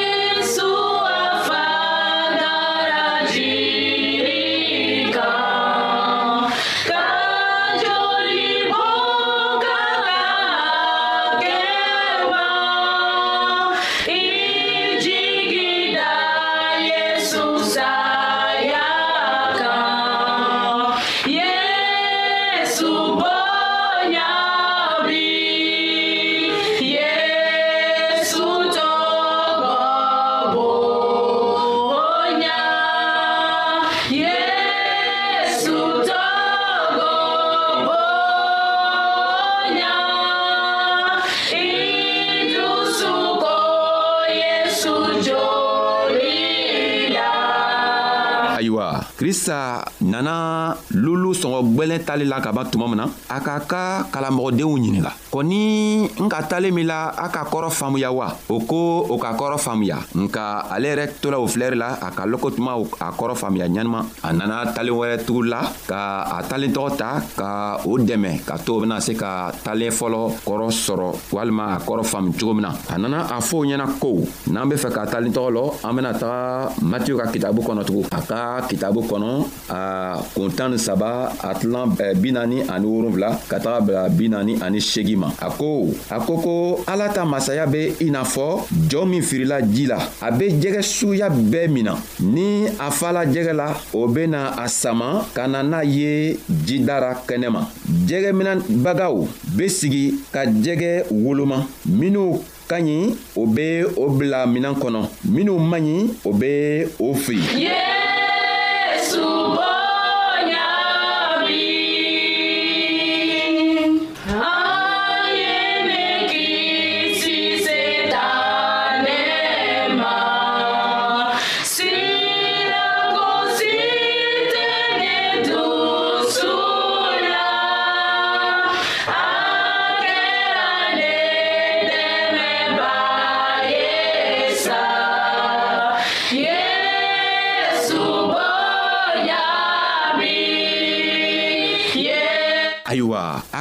krista 49.20 49.84
nana 50.10 50.76
lulu 50.94 51.30
sɔngɔ 51.42 51.60
gwɛlɛn 51.76 52.04
tali 52.08 52.26
la 52.26 52.40
ka 52.40 52.52
ban 52.54 52.68
tuma 52.72 52.86
min 52.88 52.98
na 53.02 53.06
a 53.36 53.38
k'a 53.46 53.54
ka 53.72 53.82
kalamɔgɔdenw 54.14 54.72
ɲininga 54.78 55.12
ko 55.38 55.44
ni 55.46 56.02
n 56.18 56.26
ka 56.34 56.42
talen 56.50 56.74
min 56.74 56.88
la 56.90 57.14
a 57.14 57.30
ka 57.30 57.46
kɔrɔ 57.52 57.70
faamuya 57.80 58.10
wa 58.12 58.28
o 58.50 58.58
ko 58.70 59.06
o 59.14 59.16
ka 59.22 59.38
kɔrɔ 59.38 59.56
faamuya 59.66 59.98
nka 60.18 60.66
ale 60.74 60.88
yɛrɛ 60.90 61.06
tola 61.22 61.38
o 61.38 61.46
filɛri 61.46 61.78
la 61.78 61.90
a 62.02 62.10
ka 62.10 62.26
lɔkɔ 62.26 62.48
tuma 62.58 62.72
a 63.06 63.14
kɔrɔ 63.14 63.34
faamuya 63.38 63.70
ɲanima 63.70 64.02
a 64.24 64.34
nana 64.34 64.66
talen 64.74 64.96
wɛrɛ 64.98 65.26
tugu 65.28 65.44
la 65.54 65.62
ka 65.86 66.00
a 66.38 66.42
talen 66.50 66.74
tɔgɔ 66.74 66.90
ta 66.98 67.10
ka 67.38 67.50
o 67.86 67.94
dɛmɛ 68.02 68.44
ka 68.48 68.58
to 68.58 68.74
o 68.76 68.82
bena 68.82 69.00
se 69.00 69.14
ka 69.14 69.52
talen 69.62 69.92
fɔlɔ 69.94 70.22
kɔrɔ 70.42 70.64
sɔrɔ 70.74 71.08
walima 71.32 71.76
a 71.76 71.78
kɔrɔ 71.86 72.02
faamu 72.12 72.34
cogo 72.34 72.54
min 72.56 72.64
na 72.66 72.72
a 72.90 72.98
nana 72.98 73.22
a 73.30 73.38
fɔ 73.38 73.54
o 73.62 73.66
ɲɛna 73.70 73.86
ko 74.02 74.10
n'an 74.52 74.66
be 74.70 74.76
fɛ 74.76 74.90
ka 74.92 75.06
talen 75.06 75.32
tɔgɔ 75.32 75.50
lɔ 75.54 75.64
an 75.88 75.94
bena 75.96 76.12
taga 76.18 76.72
matiyu 76.82 77.18
ka 77.22 77.30
kitabu 77.30 77.62
kɔnɔ 77.62 77.86
tugun 77.86 78.06
a 78.10 78.20
ka 78.26 78.66
kitabu 78.68 79.06
kɔnɔ 79.06 79.30
a 79.70 80.18
kun 80.34 80.50
tan 80.56 80.72
ni 80.72 80.78
saba 80.80 81.30
a 81.44 81.54
tilan 81.54 81.94
bi 81.96 82.32
naani 82.32 82.66
ani 82.68 82.86
wolonfila 82.88 83.30
ka 83.48 83.58
taga 83.60 83.84
bila 83.86 84.10
bi 84.10 84.26
naani 84.30 84.56
ani 84.64 84.80
seegi 84.82 85.16
ma 85.16 85.27
ma 85.28 85.34
a 85.44 85.50
ko 85.52 85.90
a 86.12 86.18
ko 86.24 86.34
ko 86.42 86.54
ala 86.88 87.10
ta 87.12 87.26
masaya 87.28 87.66
be 87.68 87.94
i 88.02 88.10
n'a 88.10 88.24
fɔ 88.24 88.66
jɔɔ 88.90 89.06
min 89.10 89.22
firila 89.22 89.62
ji 89.62 89.86
la 89.86 89.98
a 90.22 90.32
be 90.32 90.50
jɛgɛ 90.52 90.82
suguya 90.82 91.30
bɛɛ 91.30 91.68
min 91.70 91.84
na 91.86 91.96
ni 92.20 92.68
a 92.80 92.92
fala 92.92 93.26
jɛgɛ 93.26 93.54
la 93.54 93.74
o 93.94 94.08
be 94.08 94.28
na 94.28 94.54
a 94.58 94.68
sama 94.70 95.26
ka 95.34 95.48
na 95.48 95.64
n'a 95.64 95.84
ye 95.84 96.38
jida 96.66 97.00
ra 97.02 97.14
kɛnɛ 97.28 97.50
ma 97.52 97.66
jɛgɛminɛbagaw 98.08 99.28
be 99.58 99.68
sigi 99.70 100.16
ka 100.32 100.46
jɛgɛ 100.46 101.06
woloma 101.12 101.68
minw 101.86 102.40
ka 102.68 102.78
ɲi 102.80 103.16
o 103.36 103.46
be 103.48 103.84
o 103.96 104.10
bila 104.10 104.46
minan 104.48 104.76
kɔnɔ 104.76 105.08
minw 105.26 105.60
man 105.60 105.84
ɲi 105.84 106.10
o 106.26 106.34
be 106.34 106.86
o 107.00 107.14
fili 107.14 107.64
yeah! 107.64 107.97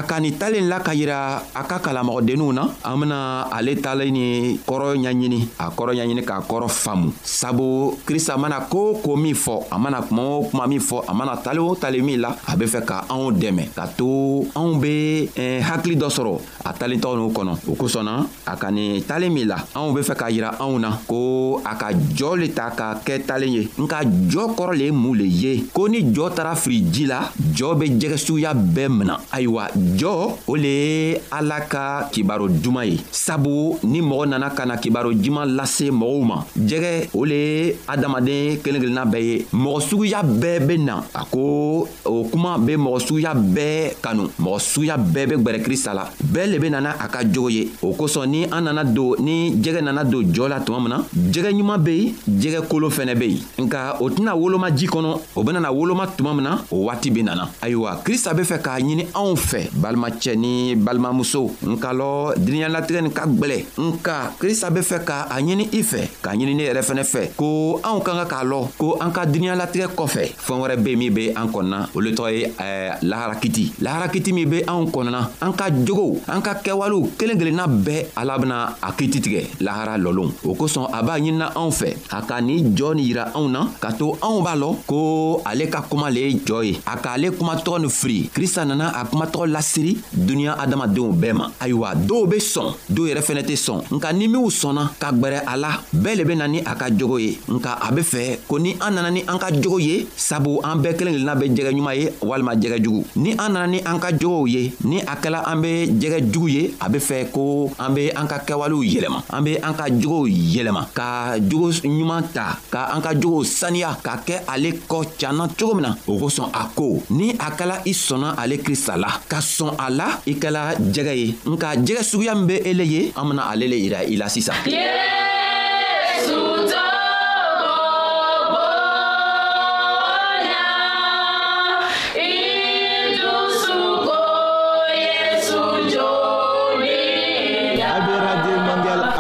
ka 0.07 0.23
nin 0.23 0.39
talen 0.39 0.71
la 0.71 0.79
ka 0.79 0.95
yira 0.95 1.43
a 1.51 1.63
ka 1.67 1.83
kalamɔgɔdenninw 1.83 2.55
na 2.55 2.71
an 2.87 2.97
bena 2.97 3.43
ale 3.51 3.75
talen 3.83 4.15
ni 4.15 4.57
kɔrɔ 4.65 4.95
ɲaɲini 5.03 5.41
a 5.59 5.71
kɔrɔ 5.75 5.93
ɲaɲini 5.99 6.23
k'a 6.23 6.41
kɔrɔ 6.47 6.69
faamu 6.71 7.11
sabu 7.23 7.99
krista 8.07 8.39
mana 8.39 8.61
koo 8.71 8.95
ko 9.03 9.17
min 9.17 9.35
fɔ 9.35 9.67
a 9.71 9.79
mana 9.79 10.01
kuma 10.07 10.23
o 10.23 10.47
kuma 10.49 10.69
min 10.69 10.79
fɔ 10.79 11.03
a 11.09 11.13
mana 11.13 11.35
tale 11.43 11.59
o 11.59 11.75
tale 11.75 12.01
min 12.03 12.21
la 12.21 12.33
a 12.49 12.57
be 12.57 12.67
fɛ 12.67 12.85
ka 12.87 13.05
anw 13.11 13.33
dɛmɛ 13.33 13.75
ka 13.75 13.87
to 13.99 14.47
anw 14.55 14.79
be 14.81 15.29
eh, 15.37 15.61
hakili 15.61 15.97
dɔ 15.99 16.07
sɔrɔ 16.09 16.39
a 16.65 16.73
talentɔw 16.73 17.17
n'u 17.19 17.33
kɔnɔ 17.35 17.53
o 17.69 17.75
kosɔnna 17.75 18.27
a 18.47 18.57
ka 18.57 18.71
nin 18.71 19.03
talen 19.03 19.33
min 19.35 19.49
la 19.49 19.57
anw 19.75 19.93
be 19.95 20.01
fɛ 20.07 20.15
k'a 20.15 20.31
yira 20.31 20.55
anw 20.61 20.79
na 20.81 20.97
ko 21.09 21.59
a 21.65 21.75
ka 21.75 21.91
jɔɔ 21.91 22.39
le 22.39 22.49
ta 22.55 22.71
ka 22.71 22.95
kɛ 23.05 23.27
talen 23.27 23.51
ye 23.53 23.65
nka 23.77 24.05
jɔɔ 24.31 24.55
kɔrɔ 24.55 24.79
le 24.79 24.85
ye 24.87 24.91
mun 24.93 25.19
le 25.19 25.25
ye 25.25 25.65
ko 25.75 25.87
ni 25.89 26.05
jɔɔ 26.15 26.35
tara 26.35 26.55
firi 26.55 26.83
ji 26.93 27.07
la 27.07 27.27
jɔɔ 27.53 27.75
be 27.81 27.87
jɛgɛsuguya 27.99 28.55
bɛɛ 28.55 28.89
mina 28.91 29.19
ayiwa 29.33 29.69
jɔ 29.99 30.37
o 30.47 30.55
le 30.57 30.69
ye 30.85 31.21
ala 31.33 31.61
ka 31.73 32.09
kibaro 32.13 32.49
duman 32.49 32.87
ye 32.87 32.97
sabu 33.11 33.79
ni 33.85 34.01
mɔgɔ 34.01 34.27
nana 34.29 34.51
ka 34.51 34.65
na 34.67 34.77
kibaro 34.77 35.13
juman 35.13 35.47
lase 35.57 35.89
mɔgɔw 35.91 36.25
ma 36.25 36.45
jɛgɛ 36.59 37.09
o 37.15 37.25
le 37.25 37.37
ye 37.37 37.77
adamaden 37.89 38.59
kelen 38.63 38.81
kelenna 38.83 39.05
bɛɛ 39.07 39.23
ye 39.25 39.47
mɔgɔ 39.55 39.81
suguya 39.89 40.23
bɛɛ 40.23 40.67
be 40.67 40.79
na 40.79 41.01
a 41.15 41.25
ko 41.25 41.89
o 42.05 42.25
kuma 42.31 42.59
be 42.59 42.77
mɔgɔ 42.77 42.99
suguya 43.07 43.33
bɛɛ 43.35 44.01
kanu 44.03 44.29
mɔgɔ 44.39 44.59
suguya 44.61 44.97
bɛɛ 44.99 45.27
be 45.31 45.35
gwɛrɛ 45.45 45.63
krista 45.65 45.95
la 45.95 46.05
bɛɛ 46.05 46.47
le 46.53 46.59
be 46.59 46.69
nana 46.71 46.97
a 47.01 47.09
ka 47.09 47.23
jogo 47.25 47.49
ye 47.49 47.69
o 47.83 47.95
kosɔn 47.95 48.27
ni 48.29 48.45
an 48.53 48.63
nana 48.65 48.85
don 48.85 49.15
ni 49.25 49.53
jɛgɛ 49.63 49.81
nana 49.83 50.05
don 50.05 50.23
jɔɔ 50.25 50.49
la 50.51 50.59
tuma 50.61 50.81
min 50.81 50.91
na 50.91 51.03
jɛgɛ 51.33 51.51
ɲuman 51.57 51.79
be 51.83 51.97
yen 51.97 52.13
jɛgɛ 52.53 52.69
kolo 52.69 52.91
fɛnɛ 52.91 53.15
be 53.19 53.29
yen 53.33 53.67
nka 53.69 53.97
o 54.01 54.11
tɛna 54.11 54.35
woloma 54.37 54.71
ji 54.77 54.87
kɔnɔ 54.87 55.11
o 55.37 55.43
benana 55.43 55.73
woloma 55.73 56.07
tuma 56.17 56.35
min 56.35 56.45
na 56.45 56.59
o 56.71 56.85
waati 56.89 57.11
be 57.15 57.23
nana 57.23 57.49
ayiwa 57.63 58.03
krista 58.05 58.35
be 58.37 58.43
fɛ 58.43 58.61
k'a 58.61 58.81
ɲini 58.81 59.07
anw 59.15 59.35
fɛ 59.37 59.73
balimacɛ 59.87 60.35
ni 60.35 60.75
balimamuso 60.75 61.49
n 61.63 61.79
k'a 61.79 61.93
lɔn 61.95 62.35
duniɲalatigɛ 62.43 63.01
nin 63.03 63.13
ka 63.15 63.27
gwɛlɛ 63.27 63.59
nka 63.79 64.31
krista 64.39 64.71
be 64.71 64.81
fɛ 64.81 65.05
ka 65.05 65.27
a 65.31 65.39
ɲini 65.41 65.69
i 65.73 65.83
fɛ 65.83 66.09
k'a 66.23 66.35
ɲini 66.35 66.55
ne 66.55 66.63
yɛrɛ 66.67 66.83
fɛnɛ 66.83 67.05
fɛ 67.05 67.23
ko 67.37 67.81
anw 67.83 68.01
ka 68.03 68.13
ka 68.19 68.25
k'a 68.27 68.43
lɔn 68.45 68.65
ko 68.77 68.97
an 69.01 69.13
ka 69.13 69.25
duniɲalatigɛ 69.27 69.87
kɔfɛ 69.95 70.33
fɛɛn 70.35 70.59
wɛrɛ 70.63 70.77
be 70.85 70.97
min 70.97 71.15
be 71.15 71.29
an 71.35 71.47
kɔnɔna 71.49 71.79
o 71.97 72.01
le 72.01 72.11
tɔgɔ 72.11 72.31
ye 72.33 72.51
eh, 72.59 72.91
laharakiti 73.03 73.71
laharakiti 73.81 74.33
min 74.33 74.51
be 74.51 74.59
anw 74.67 74.91
kɔnɔna 74.91 75.21
an 75.41 75.53
ka 75.55 75.69
jogow 75.71 76.19
an 76.29 76.43
ka 76.43 76.55
kɛwalew 76.59 77.15
kelen 77.17 77.39
kelenna 77.39 77.67
bɛɛ 77.69 78.07
ala 78.17 78.39
bena 78.39 78.77
a 78.83 78.91
kiti 78.93 79.21
tigɛ 79.21 79.47
lahara 79.61 79.97
lɔlon 79.99 80.33
o 80.49 80.55
kosɔn 80.55 80.91
a 80.93 81.03
b'a 81.03 81.21
ɲinina 81.21 81.53
anw 81.55 81.71
fɛ 81.71 81.95
a 82.19 82.23
ka 82.27 82.41
nin 82.41 82.75
jɔɔ 82.75 82.95
nin 82.97 83.07
yira 83.07 83.31
anw 83.35 83.49
na 83.51 83.71
ka 83.81 83.91
to 83.93 84.13
anw 84.21 84.43
b'a 84.43 84.57
lɔn 84.57 84.75
ko 84.87 85.43
ale 85.45 85.69
ka 85.71 85.83
kuma 85.89 86.11
le 86.11 86.21
ye 86.21 86.39
jɔɔ 86.45 86.65
ye 86.65 86.77
a 86.87 86.97
k'ale 86.97 87.31
kumatɔgɔ 87.31 87.79
nin 87.81 87.91
firi 87.91 88.29
krista 88.33 88.65
nana 88.67 88.91
a 88.95 89.05
kumatɔgɔ 89.05 89.47
lase 89.53 89.76
siri 89.77 89.97
duniɲa 90.13 90.57
adamadenw 90.63 91.13
bɛɛ 91.21 91.33
ma 91.33 91.51
ayiwa 91.61 91.91
dɔw 92.09 92.23
be 92.27 92.37
sɔn 92.41 92.69
dɔw 92.91 93.05
yɛrɛ 93.11 93.23
fɛnɛ 93.27 93.43
tɛ 93.49 93.57
sɔn 93.57 93.79
nka 93.97 94.09
ni 94.13 94.29
minw 94.29 94.49
sɔnna 94.51 94.85
ka 94.99 95.11
gwɛrɛ 95.13 95.39
a 95.53 95.55
la 95.57 95.71
bɛɛ 96.03 96.15
le 96.17 96.25
be 96.25 96.35
na 96.35 96.47
ni 96.49 96.59
a 96.61 96.73
ka 96.75 96.87
jogo 96.91 97.19
ye 97.19 97.39
nka 97.49 97.71
a 97.89 97.93
be 97.93 98.03
fɛ 98.03 98.21
ko 98.49 98.59
ni 98.59 98.71
an 98.81 98.91
nana 98.95 99.11
ni 99.11 99.21
an 99.29 99.39
ka 99.39 99.49
jogo 99.53 99.79
ye 99.79 100.07
sabu 100.17 100.61
an 100.65 100.81
bɛɛ 100.81 100.97
kelen 100.97 101.13
kelenna 101.19 101.35
be 101.39 101.45
jɛgɛ 101.51 101.73
ɲuman 101.77 101.95
ye 102.01 102.07
walima 102.23 102.55
jɛgɛ 102.57 102.79
jugu 102.85 103.05
ni 103.17 103.31
an 103.33 103.49
nana 103.53 103.67
ni 103.67 103.79
an 103.85 103.99
ka 104.01 104.09
jogow 104.13 104.47
ye 104.49 104.73
ni 104.85 105.01
a 105.03 105.15
kɛla 105.21 105.43
an 105.47 105.61
be 105.61 105.69
jɛgɛ 106.01 106.19
jugu 106.33 106.49
ye 106.51 106.75
a 106.81 106.89
be 106.89 106.99
fɛ 106.99 107.31
ko 107.31 107.71
an 107.79 107.93
be 107.95 108.09
an 108.17 108.27
ka 108.27 108.39
kɛwalew 108.39 108.83
yɛlɛma 108.95 109.21
an 109.31 109.43
be 109.45 109.59
an 109.61 109.75
ka 109.77 109.85
jogow 109.91 110.25
yɛlɛma 110.27 110.89
ka 110.95 111.37
jogo 111.39 111.69
ɲuman 111.69 112.23
ta 112.33 112.59
ka 112.71 112.89
an 112.95 113.03
ka 113.03 113.13
jogow 113.15 113.45
saniya 113.45 113.93
ka 114.03 114.17
kɛ 114.25 114.41
ale 114.49 114.73
kɔ 114.89 115.05
canna 115.19 115.49
cogo 115.59 115.75
min 115.75 115.83
na 115.83 115.93
o 116.07 116.17
kosɔn 116.19 116.49
a 116.53 116.71
ko 116.75 117.03
ni 117.11 117.31
a 117.33 117.51
kɛla 117.53 117.83
i 117.87 117.93
sɔnna 117.93 118.33
ale 118.41 118.57
krista 118.63 118.97
la 118.97 119.09
ka 119.29 119.39
sɔn 119.41 119.65
sɔn 119.67 119.75
a 119.79 119.87
la 119.99 120.09
i 120.27 120.33
kɛla 120.43 120.63
jɛgɛ 120.95 121.13
ye 121.21 121.29
nka 121.51 121.69
jɛgɛ 121.87 122.03
suguya 122.03 122.35
min 122.35 122.47
be 122.47 122.57
ele 122.71 122.85
ye 122.87 123.13
an 123.17 123.25
bena 123.29 123.43
ale 123.51 123.67
le 123.69 123.77
yira 123.79 123.99
i 124.09 124.17
la 124.17 124.27
sisan 124.29 124.57
yeah! 124.65 125.25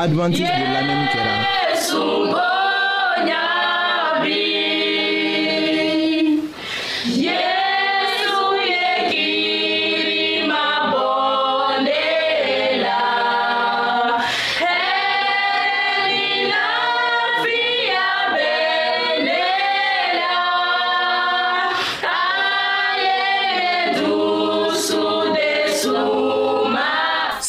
adventiste 0.07 0.56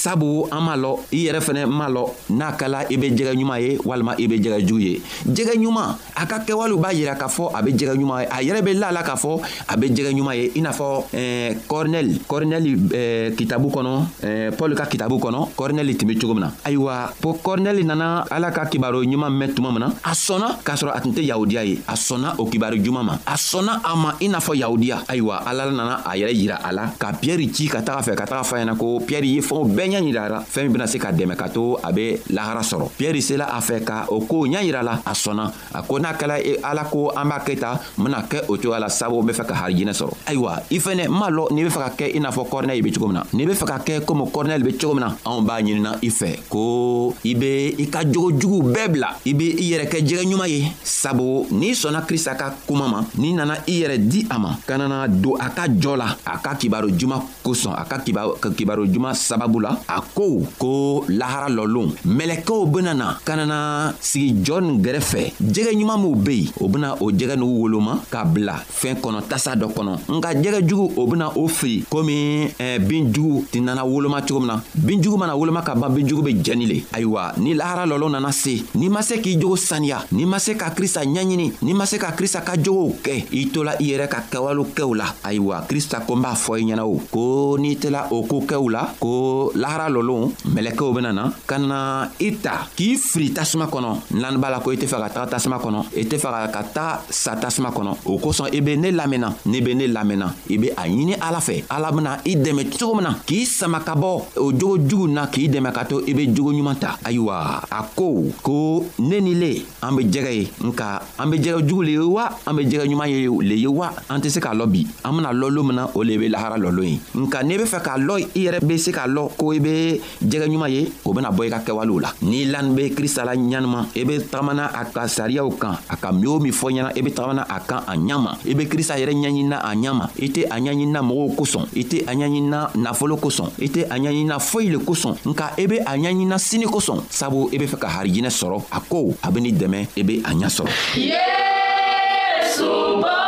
sabu 0.08 0.48
an 0.52 0.62
m'a 0.63 0.78
lɔ 0.78 0.89
i 1.12 1.26
yɛrɛ 1.28 1.39
fɛnɛ 1.41 1.65
m'a 1.67 1.89
lɔ 1.89 2.04
n'a 2.32 2.52
kɛla 2.58 2.86
i 2.89 2.96
be 2.98 3.08
jɛgɛ 3.12 3.34
ɲuman 3.36 3.60
ye 3.60 3.78
walima 3.84 4.13
i 4.17 4.28
be 4.28 4.36
jɛgɛ 4.39 4.60
jugu 4.65 4.80
ye 4.80 5.02
jɛgɛ 5.28 5.54
ɲuman 5.60 5.96
a 6.15 6.26
ka 6.26 6.39
kɛwalew 6.39 6.80
b'a 6.80 6.93
yira 6.93 7.15
k'a 7.17 7.28
fɔ 7.28 7.52
a 7.54 7.62
be 7.62 7.72
jɛgɛ 7.74 7.93
ɲuman 7.98 8.22
ye 8.22 8.28
a 8.32 8.39
yɛrɛ 8.43 8.62
be 8.65 8.72
la 8.76 8.91
la 8.91 9.04
k'a 9.04 9.15
fɔ 9.17 9.32
a 9.67 9.76
be 9.78 9.89
jɛgɛ 9.89 10.12
ɲuman 10.15 10.36
ye 10.36 10.52
i 10.56 10.62
n'a 10.62 10.72
fɔ 10.72 11.13
eh, 11.13 11.54
kɔrinɛli 11.67 12.20
kɔrinɛli 12.28 12.70
eh, 12.96 13.34
kitabu 13.36 13.70
kɔnɔ 13.70 13.91
eh, 14.24 14.50
pɔl 14.52 14.76
ka 14.78 14.86
kitabu 14.86 15.20
kɔnɔ 15.20 15.50
kɔrinɛli 15.58 15.98
tun 16.00 16.08
be 16.08 16.15
cogo 16.15 16.34
min 16.34 16.43
na 16.48 16.52
ayiwa 16.63 17.12
kɔrinɛli 17.22 17.84
nana 17.84 18.24
ala 18.32 18.52
ka 18.52 18.65
kibaro 18.65 19.04
ɲuman 19.04 19.30
mɛn 19.32 19.54
tuma 19.56 19.72
min 19.74 19.82
na 19.88 19.88
a 20.04 20.12
sɔnna 20.13 20.63
k'a 20.63 20.76
sɔrɔ 20.76 20.91
a 20.96 21.02
tun 21.02 21.12
tɛ 21.13 21.24
yahudiya 21.28 21.63
ye 21.67 21.80
a 21.88 21.93
sɔnna 21.96 22.39
o 22.39 22.46
kibaro 22.46 22.78
juman 22.82 23.04
ma 23.04 23.13
a 23.28 23.34
sɔnna 23.36 23.82
a 23.84 23.96
ma 23.96 24.15
i 24.22 24.28
n'a 24.30 24.39
fɔ 24.39 24.56
yahudiya 24.56 25.04
ayiwa 25.10 25.43
ala 25.46 25.70
nana 25.72 26.00
a 26.06 26.15
yɛrɛ 26.15 26.34
yira 26.34 26.60
a 26.63 26.72
la 26.72 26.89
ka 26.98 27.12
piyɛri 27.13 27.52
ci 27.54 27.67
ka 27.67 27.80
taga 27.82 28.02
fɛ 28.02 28.15
ka 28.15 28.26
taga 28.26 28.43
fɔ 28.43 28.63
ɲɛna 28.63 28.78
ko 28.78 29.00
piyɛri 29.02 29.34
ye 29.36 29.41
fɛnw 29.41 29.76
bɛɛ 29.76 29.97
ɲa 30.00 30.06
yirala 30.06 30.40
fɛɛn 30.40 30.66
min 30.68 30.72
bena 30.74 30.88
se 30.88 30.98
ka 31.00 31.12
dɛmɛ 31.12 31.36
ka 31.36 31.48
to 31.50 31.78
a 31.84 31.92
be 31.92 32.18
lahara 32.30 32.62
sɔrɔ 32.62 32.90
piyɛri 32.98 33.22
sela 33.22 33.46
a 33.50 33.60
fɛ 33.60 33.84
ka 33.84 34.06
o 34.10 34.22
koo 34.22 34.46
ɲa 34.46 34.62
yirala 34.64 35.02
a 35.06 35.12
sɔnna 35.14 35.52
a 35.74 35.82
ko 35.82 36.00
n'a 36.00 36.14
kɛla 36.18 36.40
e 36.44 36.58
ala 36.64 36.84
ko 36.86 37.10
an 37.16 37.26
b'a 37.30 37.40
kɛ 37.44 37.60
ta 37.60 37.80
n 37.98 38.04
bena 38.04 38.22
kɛ 38.30 38.44
o 38.48 38.58
cogoya 38.58 38.80
la 38.80 38.88
sabu 38.90 39.20
n 39.22 39.26
be 39.26 39.34
fɛ 39.34 39.46
ka 39.48 39.54
harijinɛ 39.56 39.94
sɔrɔ 39.94 40.14
ayiwa 40.28 40.62
i 40.72 40.80
fɛnɛ 40.80 41.08
m'a 41.10 41.30
lɔn 41.30 41.52
n'i 41.54 41.64
be 41.64 41.70
fɛ 41.70 41.80
ka 41.82 41.90
kɛ 41.98 42.16
i 42.16 42.20
n'a 42.20 42.32
fɔ 42.32 42.44
kɔrinɛli 42.48 42.84
be 42.84 42.92
cogo 42.92 43.08
min 43.08 43.16
na 43.16 43.24
n'i 43.34 43.46
be 43.46 43.54
fɛ 43.54 43.66
ka 43.68 43.78
kɛ 43.80 44.00
komi 44.06 44.24
kɔrinɛli 44.32 44.64
be 44.64 44.74
cogo 44.78 44.94
min 44.94 45.04
na 45.06 45.12
anw 45.26 45.42
b'a 45.42 45.62
ɲinina 45.62 45.92
i 46.04 46.10
fɛ 46.10 46.30
ko 46.50 47.16
i 47.24 47.34
be 47.36 47.76
i 47.78 47.86
ka 47.88 48.04
jogo 48.04 48.32
juguw 48.38 48.74
bɛɛ 48.74 48.88
bila 48.92 49.10
i 49.26 49.34
be 49.34 49.52
i 49.58 49.74
yɛrɛ 49.74 49.86
kɛ 49.88 50.02
jɛgɛ 50.04 50.26
ɲuman 50.32 50.48
ye 50.48 50.68
sabu 50.84 51.46
n'i 51.52 51.72
sɔnna 51.74 52.06
krista 52.06 52.36
ka 52.38 52.54
kuma 52.68 52.88
ma 52.88 53.02
n'i 53.18 53.34
nana 53.34 53.56
i 53.68 53.72
yɛrɛ 53.82 53.98
di 54.10 54.28
a 54.30 54.38
ma 54.40 54.56
ka 54.66 54.78
nana 54.78 55.08
don 55.08 55.36
a 55.40 55.50
ka 55.50 55.68
jɔ 55.68 55.98
la 55.98 56.10
a 56.26 56.38
ka 56.38 56.54
kibaro 56.56 56.90
juman 56.90 57.22
kosɔn 57.44 57.74
a 57.80 57.86
ka 57.86 57.98
kibaro 58.00 58.86
juman 58.86 59.14
sababu 59.14 59.60
la 59.62 59.78
a 59.88 60.02
ko 60.04 60.43
ko 60.60 61.06
lahara 61.08 61.47
lɔlon 61.50 61.95
mɛlɛkɛw 62.06 62.65
bena 62.71 62.91
na 62.93 63.17
ka 63.23 63.36
nana 63.36 63.93
sigi 64.00 64.43
jɔ 64.43 64.60
nin 64.62 64.82
gɛrɛfɛ 64.84 65.39
jɛgɛ 65.41 65.71
ɲuman 65.76 65.97
minw 66.02 66.15
be 66.15 66.32
yen 66.36 66.52
o 66.62 66.67
bena 66.67 66.93
o 67.00 67.10
jɛgɛ 67.12 67.36
n'u 67.38 67.47
woloma 67.47 67.95
k'a 68.12 68.26
bila 68.26 68.56
fɛɛn 68.56 69.00
kɔnɔ 69.02 69.21
tasa 69.30 69.56
dɔ 69.56 69.67
kɔnɔ 69.67 69.91
nka 70.12 70.30
jɛgɛ 70.43 70.67
jugu 70.67 70.91
o 71.02 71.08
bena 71.08 71.32
o 71.36 71.47
fili 71.47 71.84
komi 71.89 72.47
eh, 72.60 72.78
bin 72.80 73.12
jugu 73.13 73.43
tɛ 73.52 73.62
nana 73.63 73.86
woloma 73.86 74.21
cogo 74.28 74.39
min 74.41 74.47
na 74.47 74.60
bin 74.76 75.02
jugu 75.02 75.17
mana 75.17 75.34
woloma 75.36 75.62
ka 75.63 75.73
ban 75.76 75.89
bin 75.95 76.06
jugu 76.08 76.21
be 76.23 76.34
jɛni 76.36 76.67
le 76.67 76.84
ayiwa 76.93 77.34
ni 77.38 77.54
lahara 77.56 77.86
lɔlɔn 77.86 78.12
nana 78.12 78.32
se 78.32 78.62
n'i 78.76 78.89
ma 78.89 79.02
se 79.02 79.21
k'i 79.21 79.38
jogo 79.39 79.56
saniya 79.56 80.04
n'i 80.12 80.26
ma 80.26 80.38
se 80.39 80.56
ka 80.58 80.69
krista 80.71 81.04
ɲaɲini 81.06 81.52
n'i 81.63 81.73
ma 81.73 81.86
se 81.86 81.97
ka 81.97 82.12
krista 82.12 82.41
ka 82.43 82.56
jogow 82.58 82.91
kɛ 83.02 83.23
i 83.32 83.47
tola 83.52 83.76
i 83.80 83.91
yɛrɛ 83.93 84.08
ka 84.10 84.23
kɛwalew 84.30 84.67
kɛw 84.76 84.95
la 84.95 85.08
ayiwa 85.23 85.63
krista 85.67 86.02
ko 86.06 86.15
n 86.15 86.21
b'a 86.21 86.34
fɔ 86.36 86.60
i 86.60 86.63
ɲɛna 86.65 86.84
o 86.84 87.00
ko 87.10 87.58
n'i 87.58 87.78
tela 87.78 88.08
o 88.12 88.23
ko 88.23 88.41
kɛw 88.45 88.69
la 88.71 88.86
ko 89.00 89.52
la 89.56 89.66
lahara 89.67 89.89
lɔlon 89.91 90.32
mɛlɛkɛw 90.53 90.93
bena 90.93 91.12
na 91.12 91.27
ka 91.45 91.58
na 91.60 92.08
i 92.23 92.32
ta 92.41 92.63
k'i 92.75 92.95
fili 92.97 93.32
tasuma 93.34 93.65
kɔnɔ 93.67 94.15
n'an 94.15 94.38
b'a 94.39 94.49
la 94.49 94.60
ko 94.60 94.71
i 94.71 94.77
tɛ 94.77 94.88
fɛ 94.88 94.97
ka 95.03 95.08
taga 95.10 95.32
tasuma 95.36 95.58
kɔnɔ 95.58 95.80
i 95.99 96.03
tɛ 96.08 96.15
fɛ 96.17 96.51
ka 96.53 96.62
taa 96.73 97.01
sa 97.10 97.36
tasuma 97.36 97.69
kɔnɔ 97.73 97.91
o 98.08 98.17
kosɔn 98.17 98.53
i 98.53 98.58
e 98.58 98.62
be 98.62 98.77
ne 98.77 98.91
lamɛnna 98.91 99.30
n'i 99.45 99.60
be 99.62 99.73
ne 99.75 99.88
lamɛnna 99.88 100.27
i 100.49 100.53
e 100.53 100.58
be 100.58 100.69
a 100.69 100.86
ɲini 100.88 101.15
ala 101.19 101.39
fɛ 101.39 101.63
ala 101.69 101.91
bena 101.91 102.17
i 102.25 102.36
dɛmɛ 102.36 102.71
cogo 102.80 102.95
min 102.95 103.03
na 103.03 103.15
k'i 103.27 103.45
sama 103.45 103.80
ka 103.82 103.95
bɔ 103.95 104.10
o 104.38 104.51
jogo 104.53 104.77
jugu 104.88 105.08
na 105.10 105.25
k'i 105.27 105.49
dɛmɛ 105.49 105.71
ka 105.73 105.84
to 105.86 105.99
i 106.08 106.12
e 106.12 106.13
be 106.13 106.27
jogo 106.34 106.51
ɲuman 106.53 106.75
ta 106.80 106.97
ayiwa 107.03 107.62
a 107.69 107.84
ko 107.95 108.32
ko 108.41 108.86
ne 108.99 109.19
ni 109.19 109.36
le 109.36 109.63
an 109.84 109.95
be 109.97 110.03
jɛgɛ 110.06 110.32
ye 110.34 110.45
nka 110.63 110.86
an 111.19 111.30
be 111.30 111.38
jɛgɛ 111.39 111.67
jugu 111.67 111.84
le 111.84 111.91
ye 111.91 111.99
wa 112.08 112.30
an 112.45 112.56
be 112.56 112.63
jɛgɛ 112.65 112.86
ɲuman 112.88 113.10
ye 113.10 113.27
le 113.27 113.56
ye 113.56 113.67
wa 113.67 113.91
an 114.10 114.19
tɛ 114.21 114.30
se 114.32 114.39
k'a 114.39 114.56
lɔ 114.56 114.65
bi 114.71 114.86
an 115.03 115.12
bena 115.17 115.32
lɔ 115.34 115.51
lon 115.53 115.63
min 115.67 115.75
na 115.75 115.89
o 115.93 116.03
le 116.03 116.17
be 116.17 116.30
lahara 116.30 116.56
lɔlon 116.58 116.86
ye 116.89 116.99
nka 117.15 117.43
n'i 117.43 117.58
be 117.58 117.63
fɛ 117.65 117.82
k'a 117.84 117.97
lɔ 118.08 118.21
i 118.36 118.45
yɛrɛ 118.45 118.60
be 118.65 118.77
se 118.77 118.91
k'a 118.91 119.08
lɔ 119.13 119.36
ko 119.38 119.51
i 119.58 119.58
e 119.58 119.60
be 119.60 119.98
jɛgɛ 120.24 120.46
ɲuman 120.48 120.70
ye 120.70 120.91
o 121.04 121.13
bena 121.13 121.32
bɔ 121.32 121.46
i 121.46 121.50
ka 121.50 121.60
kɛwalew 121.65 122.00
la 122.02 122.13
n'i 122.22 122.46
lani 122.46 122.76
be 122.76 122.89
krista 122.93 123.26
la 123.26 123.34
ɲanima 123.36 123.86
i 123.96 124.00
e 124.02 124.06
be 124.06 124.17
tagamana 124.30 124.70
a 124.74 124.86
ka 124.86 125.08
sariyaw 125.08 125.50
kan 125.58 125.76
a 125.89 125.96
ka 125.98 126.12
min 126.12 126.28
o 126.28 126.39
min 126.39 126.52
fɔ 126.54 126.70
ɲɛna 126.72 126.91
i 126.96 127.00
e 127.00 127.02
be 127.02 127.10
tagamana 127.12 127.41
a 127.50 127.60
kan 127.65 127.80
a 127.88 127.93
ɲama 127.98 128.38
i 128.46 128.54
be 128.54 128.65
krista 128.70 128.96
yɛrɛ 128.96 129.13
ɲaɲinina 129.13 129.60
a 129.63 129.74
ɲama 129.76 130.10
i 130.22 130.30
tɛ 130.30 130.46
a 130.50 130.58
ɲaɲinina 130.60 131.02
mɔgɔw 131.02 131.36
kosɔn 131.38 131.67
i 131.76 131.84
tɛ 131.84 132.04
a 132.08 132.13
ɲaɲinina 132.13 132.70
nafolo 132.78 133.15
kosɔn 133.17 133.50
i 133.60 133.67
tɛ 133.67 133.86
a 133.89 133.96
ɲaɲinina 133.98 134.39
foyi 134.39 134.70
le 134.72 134.78
kosɔn 134.80 135.15
nka 135.26 135.54
i 135.58 135.65
be 135.67 135.78
a 135.82 135.86
ɲaɲinina 135.98 136.38
sini 136.39 136.65
kosɔn 136.70 137.04
sabu 137.10 137.50
i 137.52 137.58
be 137.58 137.65
fɛ 137.65 137.80
ka 137.80 137.88
harijinɛ 137.89 138.30
sɔrɔ 138.30 138.62
a 138.72 138.80
ko 138.86 139.15
a 139.24 139.32
be 139.32 139.39
ni 139.41 139.52
dɛmɛ 139.52 139.88
i 139.98 140.02
be 140.04 140.20
a 140.24 140.30
ɲa 140.34 140.48
sɔrɔ 140.48 140.70
yesuba 140.96 143.24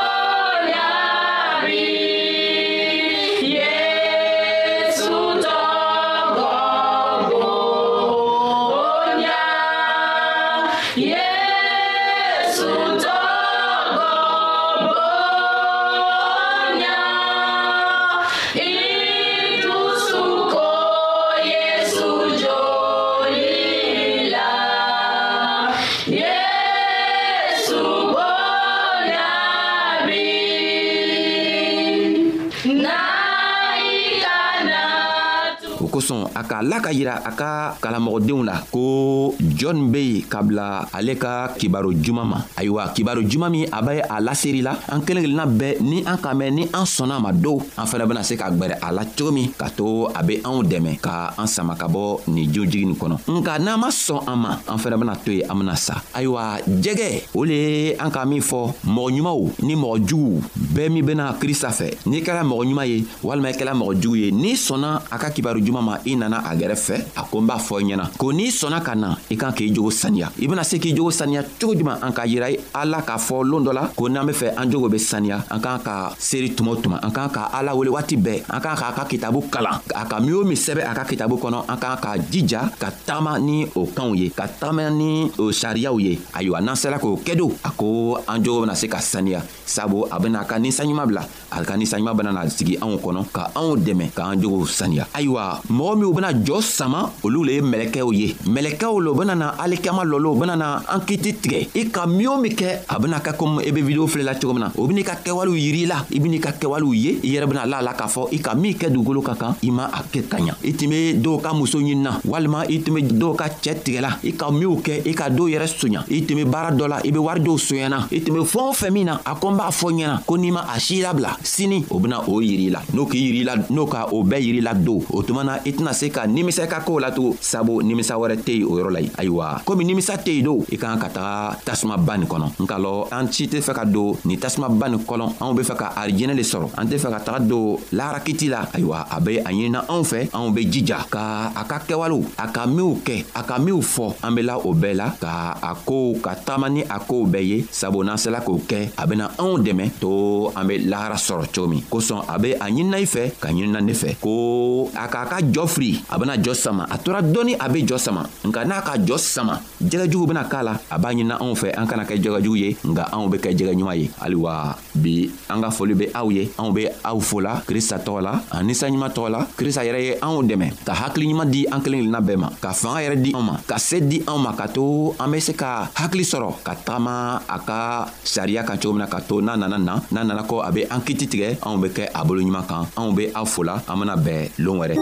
a 36.39 36.43
k'a 36.47 36.63
la 36.63 36.80
ka 36.80 36.89
yira 36.95 37.19
a 37.19 37.32
ka 37.36 37.49
kalamɔgɔdenw 37.84 38.41
la 38.47 38.56
ko 38.71 39.36
jɔni 39.38 39.84
be 39.91 40.02
yen 40.10 40.21
ka 40.32 40.39
bila 40.41 40.88
ale 40.95 41.15
ka 41.19 41.49
kibaro 41.60 41.91
juman 41.91 42.25
ma 42.32 42.38
ayiwa 42.56 42.93
kibaro 42.95 43.19
juman 43.28 43.52
min 43.52 43.67
a 43.71 43.80
be 43.84 43.99
a 43.99 44.17
laseri 44.23 44.63
la 44.63 44.71
an 44.88 45.02
kelen 45.04 45.23
kelenna 45.28 45.43
bɛɛ 45.45 45.82
ni 45.84 45.99
an 46.08 46.15
ka 46.23 46.32
mɛn 46.34 46.52
ni 46.56 46.63
an 46.73 46.86
sɔnna 46.88 47.19
ma 47.19 47.32
dow 47.36 47.60
an 47.78 47.86
fɛnɛ 47.86 48.08
bena 48.08 48.23
se 48.23 48.38
ka 48.39 48.47
gwɛrɛ 48.52 48.80
a 48.82 48.88
la 48.95 49.04
cogo 49.04 49.32
min 49.36 49.52
k'a 49.52 49.67
to 49.75 50.06
a 50.15 50.23
be 50.23 50.38
anw 50.47 50.63
dɛmɛ 50.63 51.02
ka 51.04 51.36
an 51.38 51.47
sama 51.47 51.75
ka 51.75 51.88
bɔ 51.91 52.25
nin 52.32 52.47
joojigi 52.49 52.86
nin 52.88 52.95
kɔnɔ 52.95 53.19
nka 53.28 53.60
n'an 53.60 53.75
ma 53.80 53.89
sɔn 53.91 54.19
an 54.32 54.38
ma 54.39 54.52
an 54.67 54.78
fɛnɛ 54.80 54.95
bena 54.97 55.15
to 55.19 55.34
yen 55.36 55.43
an 55.52 55.60
bena 55.60 55.75
sa 55.75 55.95
ayiwa 56.15 56.62
jɛgɛ 56.80 57.36
o 57.36 57.43
le 57.43 57.54
ye 57.60 57.93
an 57.99 58.10
ka 58.12 58.23
min 58.23 58.39
fɔ 58.41 58.73
mɔgɔ 58.88 59.12
ɲumanw 59.19 59.43
ni 59.67 59.75
mɔgɔ 59.75 60.08
juguw 60.08 60.39
bɛɛ 60.71 60.88
min 60.91 61.04
bena 61.06 61.34
krista 61.36 61.67
fɛ 61.75 61.93
n'i 62.08 62.23
kɛra 62.23 62.43
mɔgɔ 62.47 62.63
ɲuman 62.63 62.88
ye 62.88 63.04
walima 63.28 63.49
i 63.52 63.58
kɛra 63.60 63.73
mɔgɔ 63.75 63.93
jugu 64.02 64.15
ye 64.23 64.32
n'i 64.32 64.54
sɔnna 64.56 65.04
a 65.12 65.17
ka 65.19 65.28
kibaro 65.36 65.60
juman 65.60 65.84
ma 65.84 65.97
i 66.06 66.15
na 66.15 66.29
ɲɛna 66.30 66.42
a 66.50 66.56
gɛrɛ 66.56 66.76
fɛ 66.76 66.96
a 67.15 67.24
ko 67.30 67.39
n 67.42 67.48
b'a 67.48 67.58
fɔ 67.58 67.82
i 67.82 67.84
ɲɛna 67.89 68.06
ko 68.18 68.32
n'i 68.34 68.50
sɔnna 68.52 68.84
ka 68.84 68.96
na 68.96 69.18
i 69.30 69.36
kan 69.36 69.52
k'i 69.52 69.74
jogo 69.74 69.89
saniya 69.92 70.32
i 70.42 70.48
bena 70.48 70.63
se 70.63 70.80
k'i 70.80 70.94
jogo 70.96 71.12
saniya 71.12 71.44
cogo 71.60 71.74
juman 71.76 71.98
an 72.02 72.12
k'a 72.12 72.26
yira 72.26 72.48
ala 72.74 73.02
k'a 73.02 73.18
fɔ 73.18 73.44
loon 73.46 73.63
dɔ 73.65 73.74
la 73.74 73.88
ko 73.96 74.10
n'an 74.10 74.26
be 74.26 74.34
fɛ 74.34 74.54
an 74.58 74.70
jogo 74.72 74.89
be 74.89 74.98
saniya 74.98 75.44
an 75.50 75.60
k'an 75.62 75.80
ka 75.84 76.13
seeri 76.18 76.52
tuma 76.56 76.72
o 76.72 76.76
tuma 76.76 77.00
an 77.04 77.12
k'an 77.12 77.30
ka 77.32 77.50
ala 77.54 77.76
wele 77.76 77.89
waati 77.89 78.15
bɛɛ 78.18 78.44
an 78.50 78.62
k'an 78.62 78.76
k'a 78.78 78.94
ka 78.96 79.06
kitabu 79.06 79.50
kalan 79.50 79.80
a 79.96 80.06
ka 80.06 80.20
min 80.20 80.34
o 80.36 80.44
min 80.44 80.58
sɛbɛ 80.58 80.84
a 80.86 80.94
ka 80.94 81.04
kitabu 81.06 81.38
kɔnɔ 81.39 81.65
an 81.68 81.78
k'an 81.78 81.98
k'a 82.00 82.18
jija 82.32 82.72
ka 82.80 82.92
tagama 83.06 83.39
ni 83.42 83.65
o 83.76 83.86
kanw 83.86 84.13
ye 84.15 84.30
ka 84.30 84.44
tagama 84.48 84.89
ni 84.94 85.32
o 85.38 85.52
sariyaw 85.52 86.00
ye 86.02 86.20
ayiwa 86.34 86.62
n'an 86.62 86.76
sera 86.78 86.98
k'o 87.00 87.18
kɛ 87.24 87.36
do 87.38 87.50
a 87.63 87.72
ko 87.72 88.18
an 88.28 88.44
jogo 88.44 88.62
bena 88.62 88.76
se 88.76 88.88
ka 88.88 88.98
saniya 89.00 89.42
sabu 89.70 90.06
a 90.10 90.18
bena 90.20 90.44
ka 90.50 90.58
ninsanɲuman 90.58 91.06
bila 91.06 91.22
a 91.52 91.64
ka 91.64 91.78
ninsanɲuman 91.78 92.16
bena 92.18 92.32
na 92.34 92.50
sigi 92.50 92.76
anw 92.82 92.98
kɔnɔ 92.98 93.20
ka 93.32 93.52
anw 93.56 93.78
dɛmɛ 93.78 94.08
k'an 94.18 94.42
jogow 94.42 94.66
saniya 94.66 95.06
ayiwa 95.14 95.62
mɔgɔ 95.70 95.94
minw 96.00 96.12
bena 96.14 96.30
jɔɔ 96.34 96.60
sama 96.62 97.12
olu 97.24 97.44
le 97.46 97.52
ye 97.54 97.62
mɛlɛkɛw 97.62 98.10
ye 98.14 98.28
mɛlɛkɛw 98.50 98.96
lo 99.00 99.14
bena 99.14 99.36
na 99.36 99.52
alikama 99.62 100.04
lɔlo 100.04 100.34
u 100.36 100.40
bena 100.42 100.56
na 100.56 100.82
an 100.90 101.06
kiti 101.06 101.34
tigɛ 101.38 101.70
i 101.76 101.86
ka 101.90 102.06
min 102.08 102.28
o 102.28 102.38
min 102.42 102.54
kɛ 102.58 102.68
a 102.90 103.00
bena 103.00 103.20
kɛ 103.20 103.38
komi 103.38 103.64
i 103.64 103.68
e 103.70 103.72
be 103.72 103.82
video 103.84 104.08
filɛla 104.08 104.36
cogo 104.40 104.54
min 104.58 104.64
na 104.66 104.72
o 104.76 104.88
ben'i 104.88 105.04
ka 105.04 105.14
kɛwalew 105.24 105.56
yiri 105.56 105.84
i 105.84 105.86
la 105.86 106.06
i 106.12 106.20
ben'i 106.20 106.40
ka 106.42 106.52
kɛwalew 106.52 106.94
ye 106.96 107.14
i 107.24 107.36
yɛrɛ 107.38 107.46
bena 107.48 107.66
la 107.66 107.78
a 107.80 107.84
la 107.84 107.94
k'a 107.94 108.08
fɔ 108.10 108.34
i 108.34 108.40
ka 108.42 108.56
min 108.56 108.74
kɛ 108.74 108.90
dugukolo 108.90 109.22
ka 109.24 109.36
kan 109.36 109.56
i 109.64 109.70
ma 109.70 109.86
a 109.86 110.02
kɛ 110.04 110.26
ka 110.30 110.38
ɲa 110.38 110.56
i 110.66 110.74
tun 110.74 110.90
be 110.90 111.14
dɔw 111.22 111.42
ka 111.44 111.54
muso 111.54 111.78
ɲinina 111.78 112.22
walima 112.26 112.66
i 112.70 112.82
tun 112.82 112.96
be 112.96 113.04
dɔw 113.06 113.36
ka 113.38 113.46
cɛɛ 113.62 113.84
tigɛla 113.84 114.18
i 114.28 114.32
ka 114.34 114.50
minw 114.50 114.82
kɛ 114.82 115.04
i 115.06 115.14
ka 115.14 115.30
dɔw 115.30 115.48
yɛrɛ 115.56 115.68
soɲa 115.68 116.08
i 116.10 116.26
tun 116.26 116.38
be 116.38 116.44
baara 116.46 116.72
dɔ 116.72 116.88
la 116.90 116.98
i 117.06 117.12
be 117.12 117.20
wari 117.20 117.40
dɔw 117.42 117.58
soɲɛna 117.58 118.08
i 118.12 118.20
tun 118.24 118.34
be 118.36 118.40
fɛɛn 118.42 118.70
o 118.70 118.74
fɛn 118.74 118.92
min 118.94 119.06
na 119.06 119.20
a 119.26 119.36
kɔn 119.36 119.59
b'a 119.60 119.67
fɔ 119.76 119.91
ɲɛna 119.91 120.17
ko 120.26 120.38
n'i 120.39 120.52
ma 120.56 120.62
a 120.74 120.80
si 120.80 121.02
labila 121.04 121.36
sini 121.43 121.84
o 121.91 122.00
bena 122.00 122.22
o 122.32 122.39
yiri 122.39 122.69
la 122.72 122.80
n'o 122.95 123.04
k'i 123.06 123.19
yiri 123.28 123.43
la 123.43 123.56
n'o 123.69 123.84
ka 123.91 124.08
o 124.15 124.24
bɛɛ 124.24 124.39
yiri 124.45 124.62
la 124.63 124.72
don 124.74 125.04
o 125.12 125.19
tuma 125.22 125.43
na 125.43 125.60
i 125.67 125.72
tɛna 125.76 125.91
se 125.91 126.08
ka 126.15 126.24
nimisa 126.28 126.63
ka 126.65 126.80
koow 126.80 127.00
latugun 127.04 127.36
sabu 127.43 127.82
nimisa 127.84 128.15
wɛrɛ 128.15 128.36
tɛ 128.45 128.54
yen 128.60 128.67
o 128.72 128.80
yɔrɔ 128.80 128.91
la 128.95 129.00
yen 129.04 129.12
ayiwa 129.19 129.60
komi 129.67 129.84
nimisa 129.84 130.15
tɛ 130.15 130.32
yen 130.38 130.45
don 130.48 130.63
i 130.72 130.78
kan 130.80 130.95
ka 130.95 131.10
taga 131.12 131.60
tasumaba 131.67 132.15
nin 132.17 132.28
kɔnɔ 132.32 132.48
nka 132.63 132.78
lɔ 132.80 132.91
an 133.12 133.26
si 133.36 133.48
tɛ 133.52 133.60
fɛ 133.60 133.74
ka 133.76 133.84
don 133.84 134.15
nin 134.24 134.39
tasumaba 134.39 134.86
nin 134.88 135.04
kɔnɔ 135.04 135.26
anw 135.43 135.52
be 135.54 135.63
fɛ 135.67 135.76
ka 135.76 135.88
arijɛnɛ 135.91 136.34
le 136.39 136.43
sɔrɔ 136.48 136.67
an 136.80 136.88
tɛ 136.88 136.95
fɛ 136.95 137.10
ka 137.12 137.19
taga 137.19 137.39
don 137.52 137.76
laharakiti 137.91 138.48
la 138.48 138.63
ayiwa 138.72 139.08
a 139.12 139.19
be 139.19 139.39
a 139.39 139.52
ɲinina 139.52 139.84
anw 139.91 140.08
fɛ 140.08 140.30
anw 140.32 140.54
be 140.56 140.63
jija 140.72 141.04
ka 141.12 141.52
a 141.54 141.63
ka 141.67 141.84
kɛwalew 141.84 142.24
a 142.39 142.48
ka 142.48 142.63
minw 142.65 142.95
kɛ 143.04 143.26
a 143.36 143.43
ka 143.43 143.60
minw 143.60 143.82
fɔ 143.84 144.15
an 144.24 144.32
bela 144.36 144.56
o 144.58 144.72
bɛɛ 144.72 144.95
la 144.95 145.12
ka 145.19 145.58
a 145.62 145.76
kow 145.84 146.15
ka 146.24 146.36
tagama 146.48 146.69
ni 146.72 146.82
a 146.84 146.98
kow 147.04 147.28
bɛɛ 147.28 147.43
ye 147.43 147.65
sabu 147.69 148.06
n'an 148.08 148.15
sela 148.15 148.39
k'o 148.39 148.56
kɛ 148.65 148.91
a 148.95 149.06
bena 149.06 149.28
anw 149.38 149.49
anw 149.50 149.58
dɛmɛ 149.58 149.90
to 150.00 150.52
an 150.56 150.66
be 150.68 150.78
lahara 150.86 151.16
sɔrɔ 151.18 151.48
cogo 151.54 151.68
min 151.68 151.82
kosɔn 151.90 152.24
a 152.28 152.38
be 152.38 152.52
a 152.60 152.70
ɲinina 152.70 152.98
i 153.00 153.06
fɛ 153.06 153.32
ka 153.40 153.50
ɲinina 153.50 153.82
ne 153.82 153.94
fɛ 153.94 154.16
ko 154.22 154.88
a 154.96 155.08
k'a 155.08 155.26
ka 155.28 155.38
jɔ 155.42 155.66
firi 155.68 156.02
a 156.10 156.18
bena 156.20 156.38
jɔ 156.38 156.54
sama 156.56 156.86
a 156.90 156.98
tora 156.98 157.22
dɔɔni 157.22 157.56
a 157.60 157.70
be 157.70 157.84
jɔ 157.84 157.98
sama 157.98 158.24
nka 158.46 158.66
n'a 158.66 158.82
ka 158.84 158.94
jɔ 158.98 159.18
sama 159.18 159.60
jɛgɛjugu 159.82 160.28
bena 160.28 160.44
k'a 160.44 160.64
la 160.64 160.74
a 160.92 160.98
b'a 161.00 161.14
ɲinina 161.14 161.40
anw 161.42 161.56
fɛ 161.56 161.74
an 161.76 161.88
kana 161.88 162.04
kɛ 162.06 162.22
jɛgɛjugu 162.22 162.58
ye 162.60 162.74
nka 162.84 163.10
anw 163.12 163.30
be 163.32 163.38
kɛ 163.38 163.56
jɛgɛ 163.58 163.74
ɲuman 163.76 163.98
ye 163.98 164.08
haliwa 164.20 164.76
bi 164.96 165.30
an 165.50 165.62
ka 165.62 165.70
foli 165.72 165.94
be 165.98 166.06
aw 166.14 166.30
ye 166.30 166.46
anw 166.58 166.72
be 166.74 166.88
aw 167.04 167.20
fola 167.20 167.62
krista 167.66 167.98
tɔgɔ 167.98 168.22
la 168.22 168.42
a 168.52 168.58
ninsanɲuman 168.62 169.10
tɔgɔ 169.14 169.30
la 169.30 169.46
krista 169.58 169.82
yɛrɛ 169.84 170.00
ye 170.04 170.14
anw 170.22 170.44
dɛmɛ 170.46 170.86
ka 170.86 170.94
hakiliɲuman 170.94 171.50
di 171.50 171.66
an 171.66 171.82
kelen 171.82 172.06
kelenna 172.12 172.22
bɛɛ 172.22 172.38
ma 172.38 172.50
ka 172.62 172.72
fanga 172.74 173.02
yɛrɛ 173.02 173.18
di 173.22 173.34
an 173.34 173.44
ma 173.44 173.58
ka 173.66 173.78
se 173.80 174.00
di 174.02 174.22
an 174.28 174.38
ma 174.42 174.54
ka 174.54 174.68
to 174.68 175.14
an 175.20 175.32
be 175.32 175.40
se 175.40 175.54
ka 175.54 175.90
hakili 175.96 176.24
sɔrɔ 176.24 176.62
ka 176.64 176.76
tagama 176.76 177.38
a 177.48 177.58
ka 177.60 178.06
sariya 178.24 178.64
kan 178.66 178.78
cogo 178.78 178.94
min 178.94 179.00
na 179.04 179.08
ka 179.08 179.20
to 179.22 179.38
to 179.39 179.45
n'a 179.45 179.56
nana 179.56 179.78
na 179.82 179.93
n'a 180.12 180.23
nana 180.23 180.43
kɔ 180.43 180.58
a 180.67 180.71
be 180.75 180.82
an 180.91 180.99
kiti 181.02 181.25
tigɛ 181.32 181.58
anw 181.63 181.80
be 181.82 181.88
kɛ 181.95 182.10
a 182.13 182.21
boloɲuman 182.28 182.67
kan 182.67 182.84
anw 182.99 183.15
be 183.15 183.32
aw 183.34 183.45
fola 183.45 183.82
an 183.88 183.95
bena 183.99 184.15
bɛn 184.15 184.49
loon 184.60 184.80
wɛrɛ 184.80 184.95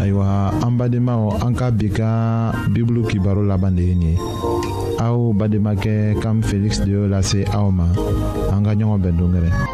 ayiwa 0.00 0.52
an 0.64 0.72
badenmaw 0.78 1.40
an 1.42 1.54
ka 1.56 1.70
bi 1.72 1.88
ka 1.88 2.10
bibulu 2.72 3.06
kibaro 3.08 3.40
laban 3.48 3.72
de 3.74 3.82
ye 3.88 3.94
nin 3.96 4.08
ye 4.12 4.18
aw 5.00 5.32
bademakɛ 5.32 6.20
kam 6.20 6.42
feliksi 6.44 6.84
de 6.84 6.90
y'o 6.92 7.08
lase 7.08 7.46
aw 7.54 7.70
ma 7.72 7.86
an 8.52 8.60
ka 8.62 8.72
ɲɔgɔn 8.76 9.00
bɛn 9.00 9.16
dongɛrɛ 9.16 9.73